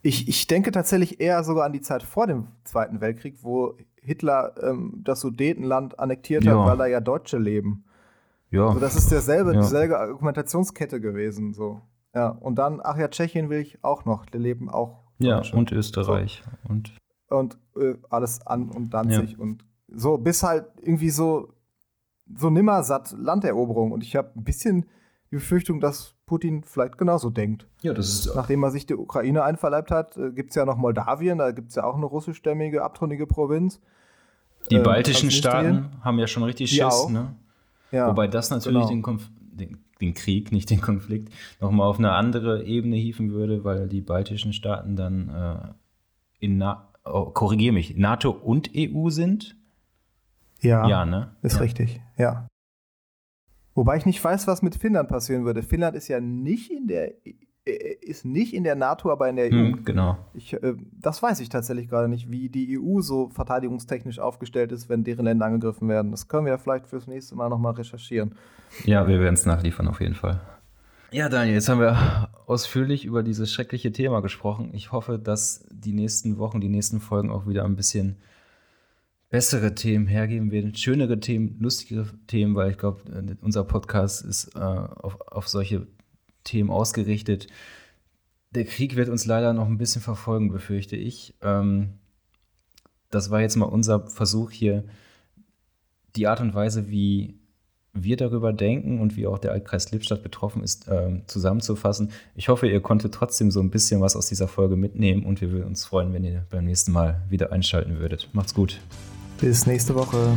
Ich, 0.01 0.29
ich 0.29 0.47
denke 0.47 0.71
tatsächlich 0.71 1.19
eher 1.19 1.43
sogar 1.43 1.65
an 1.65 1.73
die 1.73 1.81
Zeit 1.81 2.03
vor 2.03 2.25
dem 2.25 2.47
Zweiten 2.63 3.01
Weltkrieg, 3.01 3.39
wo 3.41 3.75
Hitler 4.01 4.53
ähm, 4.63 5.01
das 5.03 5.19
Sudetenland 5.19 5.99
annektiert 5.99 6.45
ja. 6.45 6.57
hat, 6.57 6.67
weil 6.67 6.77
da 6.77 6.85
ja 6.85 7.01
Deutsche 7.01 7.37
leben. 7.37 7.83
Ja. 8.49 8.67
Also 8.67 8.79
das 8.79 8.95
ist 8.95 9.11
derselbe, 9.11 9.53
dieselbe 9.53 9.99
Argumentationskette 9.99 11.01
gewesen. 11.01 11.53
So. 11.53 11.81
Ja, 12.13 12.29
und 12.29 12.55
dann, 12.55 12.81
ach 12.83 12.97
ja, 12.97 13.07
Tschechien 13.07 13.49
will 13.49 13.59
ich 13.59 13.83
auch 13.83 14.05
noch. 14.05 14.25
Da 14.25 14.37
leben 14.37 14.69
auch. 14.69 15.03
Ja, 15.19 15.41
und 15.53 15.71
Österreich. 15.71 16.43
So. 16.63 16.69
Und, 16.69 16.93
und 17.29 17.57
äh, 17.75 17.95
alles 18.09 18.45
an 18.45 18.69
und 18.69 18.93
Danzig. 18.93 19.33
Ja. 19.33 19.39
Und 19.39 19.65
so, 19.87 20.17
bis 20.17 20.43
halt 20.43 20.65
irgendwie 20.81 21.09
so, 21.09 21.53
so 22.35 22.49
nimmersatt 22.49 23.13
Landeroberung. 23.17 23.91
Und 23.91 24.03
ich 24.03 24.15
habe 24.15 24.31
ein 24.35 24.43
bisschen 24.43 24.85
die 25.29 25.35
Befürchtung, 25.35 25.79
dass 25.79 26.15
Putin 26.25 26.63
vielleicht 26.63 26.97
genauso 26.97 27.29
denkt. 27.29 27.67
Ja, 27.81 27.93
das 27.93 28.09
ist 28.09 28.35
Nachdem 28.35 28.63
er 28.63 28.71
sich 28.71 28.85
die 28.85 28.95
Ukraine 28.95 29.43
einverleibt 29.43 29.91
hat, 29.91 30.17
äh, 30.17 30.31
gibt 30.31 30.51
es 30.51 30.55
ja 30.55 30.65
noch 30.65 30.77
Moldawien, 30.77 31.37
da 31.37 31.51
gibt 31.51 31.69
es 31.69 31.75
ja 31.75 31.83
auch 31.83 31.95
eine 31.95 32.05
russischstämmige, 32.05 32.83
abtrünnige 32.83 33.27
Provinz. 33.27 33.81
Die 34.69 34.75
ähm, 34.75 34.83
baltischen 34.83 35.31
Staaten 35.31 35.89
haben 36.01 36.19
ja 36.19 36.27
schon 36.27 36.43
richtig 36.43 36.69
Schiss, 36.69 37.09
ne? 37.09 37.35
Ja, 37.91 38.07
Wobei 38.09 38.27
das 38.27 38.51
natürlich 38.51 38.87
genau. 38.87 39.17
den, 39.17 39.19
den, 39.39 39.83
den, 40.01 40.13
Krieg, 40.13 40.51
nicht 40.51 40.69
den 40.69 40.81
Konflikt, 40.81 41.33
nochmal 41.59 41.87
auf 41.87 41.99
eine 41.99 42.11
andere 42.11 42.63
Ebene 42.63 42.95
hieven 42.95 43.31
würde, 43.31 43.63
weil 43.63 43.87
die 43.87 44.01
baltischen 44.01 44.53
Staaten 44.53 44.95
dann 44.95 45.29
äh, 45.29 46.45
in, 46.45 46.57
Na 46.57 46.89
oh, 47.03 47.25
korrigiere 47.25 47.73
mich, 47.73 47.97
NATO 47.97 48.31
und 48.31 48.71
EU 48.75 49.09
sind. 49.09 49.55
Ja, 50.61 50.87
ja 50.87 51.05
ne? 51.05 51.35
ist 51.41 51.55
ja. 51.55 51.61
richtig, 51.61 52.01
ja. 52.17 52.47
Wobei 53.75 53.97
ich 53.97 54.05
nicht 54.05 54.21
weiß, 54.21 54.47
was 54.47 54.61
mit 54.61 54.75
Finnland 54.75 55.07
passieren 55.07 55.45
würde. 55.45 55.63
Finnland 55.63 55.95
ist 55.95 56.09
ja 56.09 56.19
nicht 56.19 56.71
in 56.71 56.87
der 56.87 57.25
äh, 57.25 57.35
ist 57.69 58.25
nicht 58.25 58.53
in 58.53 58.63
der 58.63 58.75
NATO, 58.75 59.11
aber 59.11 59.29
in 59.29 59.35
der 59.35 59.45
EU. 59.45 59.51
Hm, 59.51 59.85
genau. 59.85 60.17
Ich, 60.33 60.53
äh, 60.53 60.75
das 60.99 61.21
weiß 61.21 61.39
ich 61.39 61.49
tatsächlich 61.49 61.89
gerade 61.89 62.07
nicht, 62.07 62.29
wie 62.29 62.49
die 62.49 62.79
EU 62.79 63.01
so 63.01 63.29
verteidigungstechnisch 63.29 64.19
aufgestellt 64.19 64.71
ist, 64.71 64.89
wenn 64.89 65.03
deren 65.03 65.25
Länder 65.25 65.45
angegriffen 65.45 65.87
werden. 65.87 66.11
Das 66.11 66.27
können 66.27 66.45
wir 66.45 66.53
ja 66.53 66.57
vielleicht 66.57 66.87
fürs 66.87 67.07
nächste 67.07 67.35
Mal 67.35 67.49
nochmal 67.49 67.73
recherchieren. 67.73 68.35
Ja, 68.85 69.07
wir 69.07 69.19
werden 69.19 69.35
es 69.35 69.45
nachliefern 69.45 69.87
auf 69.87 70.01
jeden 70.01 70.15
Fall. 70.15 70.41
Ja, 71.11 71.27
Daniel, 71.27 71.55
jetzt 71.55 71.69
haben 71.69 71.79
wir 71.79 72.29
ausführlich 72.45 73.03
über 73.03 73.23
dieses 73.23 73.51
schreckliche 73.51 73.91
Thema 73.91 74.21
gesprochen. 74.21 74.69
Ich 74.73 74.91
hoffe, 74.91 75.17
dass 75.17 75.65
die 75.71 75.93
nächsten 75.93 76.37
Wochen, 76.37 76.61
die 76.61 76.69
nächsten 76.69 76.99
Folgen 76.99 77.31
auch 77.31 77.47
wieder 77.47 77.65
ein 77.65 77.75
bisschen 77.75 78.17
bessere 79.29 79.75
Themen 79.75 80.07
hergeben 80.07 80.51
werden, 80.51 80.75
schönere 80.75 81.19
Themen, 81.19 81.57
lustigere 81.59 82.07
Themen, 82.27 82.55
weil 82.55 82.71
ich 82.71 82.77
glaube, 82.77 83.01
unser 83.41 83.63
Podcast 83.63 84.23
ist 84.23 84.55
äh, 84.55 84.59
auf, 84.59 85.19
auf 85.21 85.47
solche 85.47 85.87
Themen 86.43 86.69
ausgerichtet. 86.69 87.47
Der 88.51 88.65
Krieg 88.65 88.95
wird 88.95 89.09
uns 89.09 89.25
leider 89.25 89.53
noch 89.53 89.67
ein 89.67 89.77
bisschen 89.77 90.01
verfolgen, 90.01 90.51
befürchte 90.51 90.95
ich. 90.95 91.35
Ähm, 91.41 91.99
das 93.11 93.29
war 93.29 93.41
jetzt 93.41 93.55
mal 93.55 93.65
unser 93.65 94.07
Versuch 94.07 94.51
hier, 94.51 94.83
die 96.15 96.27
Art 96.27 96.41
und 96.41 96.53
Weise, 96.53 96.89
wie 96.89 97.39
wir 97.93 98.17
darüber 98.17 98.53
denken 98.53 98.99
und 98.99 99.15
wie 99.15 99.27
auch 99.27 99.39
der 99.39 99.51
Altkreis 99.51 99.91
Lippstadt 99.91 100.23
betroffen 100.23 100.63
ist, 100.63 100.87
äh, 100.87 101.21
zusammenzufassen. 101.27 102.11
Ich 102.35 102.49
hoffe, 102.49 102.67
ihr 102.67 102.81
konntet 102.81 103.13
trotzdem 103.13 103.51
so 103.51 103.59
ein 103.59 103.71
bisschen 103.71 104.01
was 104.01 104.15
aus 104.15 104.27
dieser 104.27 104.47
Folge 104.47 104.75
mitnehmen 104.75 105.25
und 105.25 105.41
wir 105.41 105.51
würden 105.51 105.67
uns 105.67 105.85
freuen, 105.85 106.13
wenn 106.13 106.23
ihr 106.23 106.45
beim 106.49 106.65
nächsten 106.65 106.91
Mal 106.91 107.23
wieder 107.29 107.51
einschalten 107.51 107.99
würdet. 107.99 108.29
Macht's 108.33 108.53
gut. 108.53 108.79
Bis 109.39 109.65
nächste 109.65 109.95
Woche. 109.95 110.35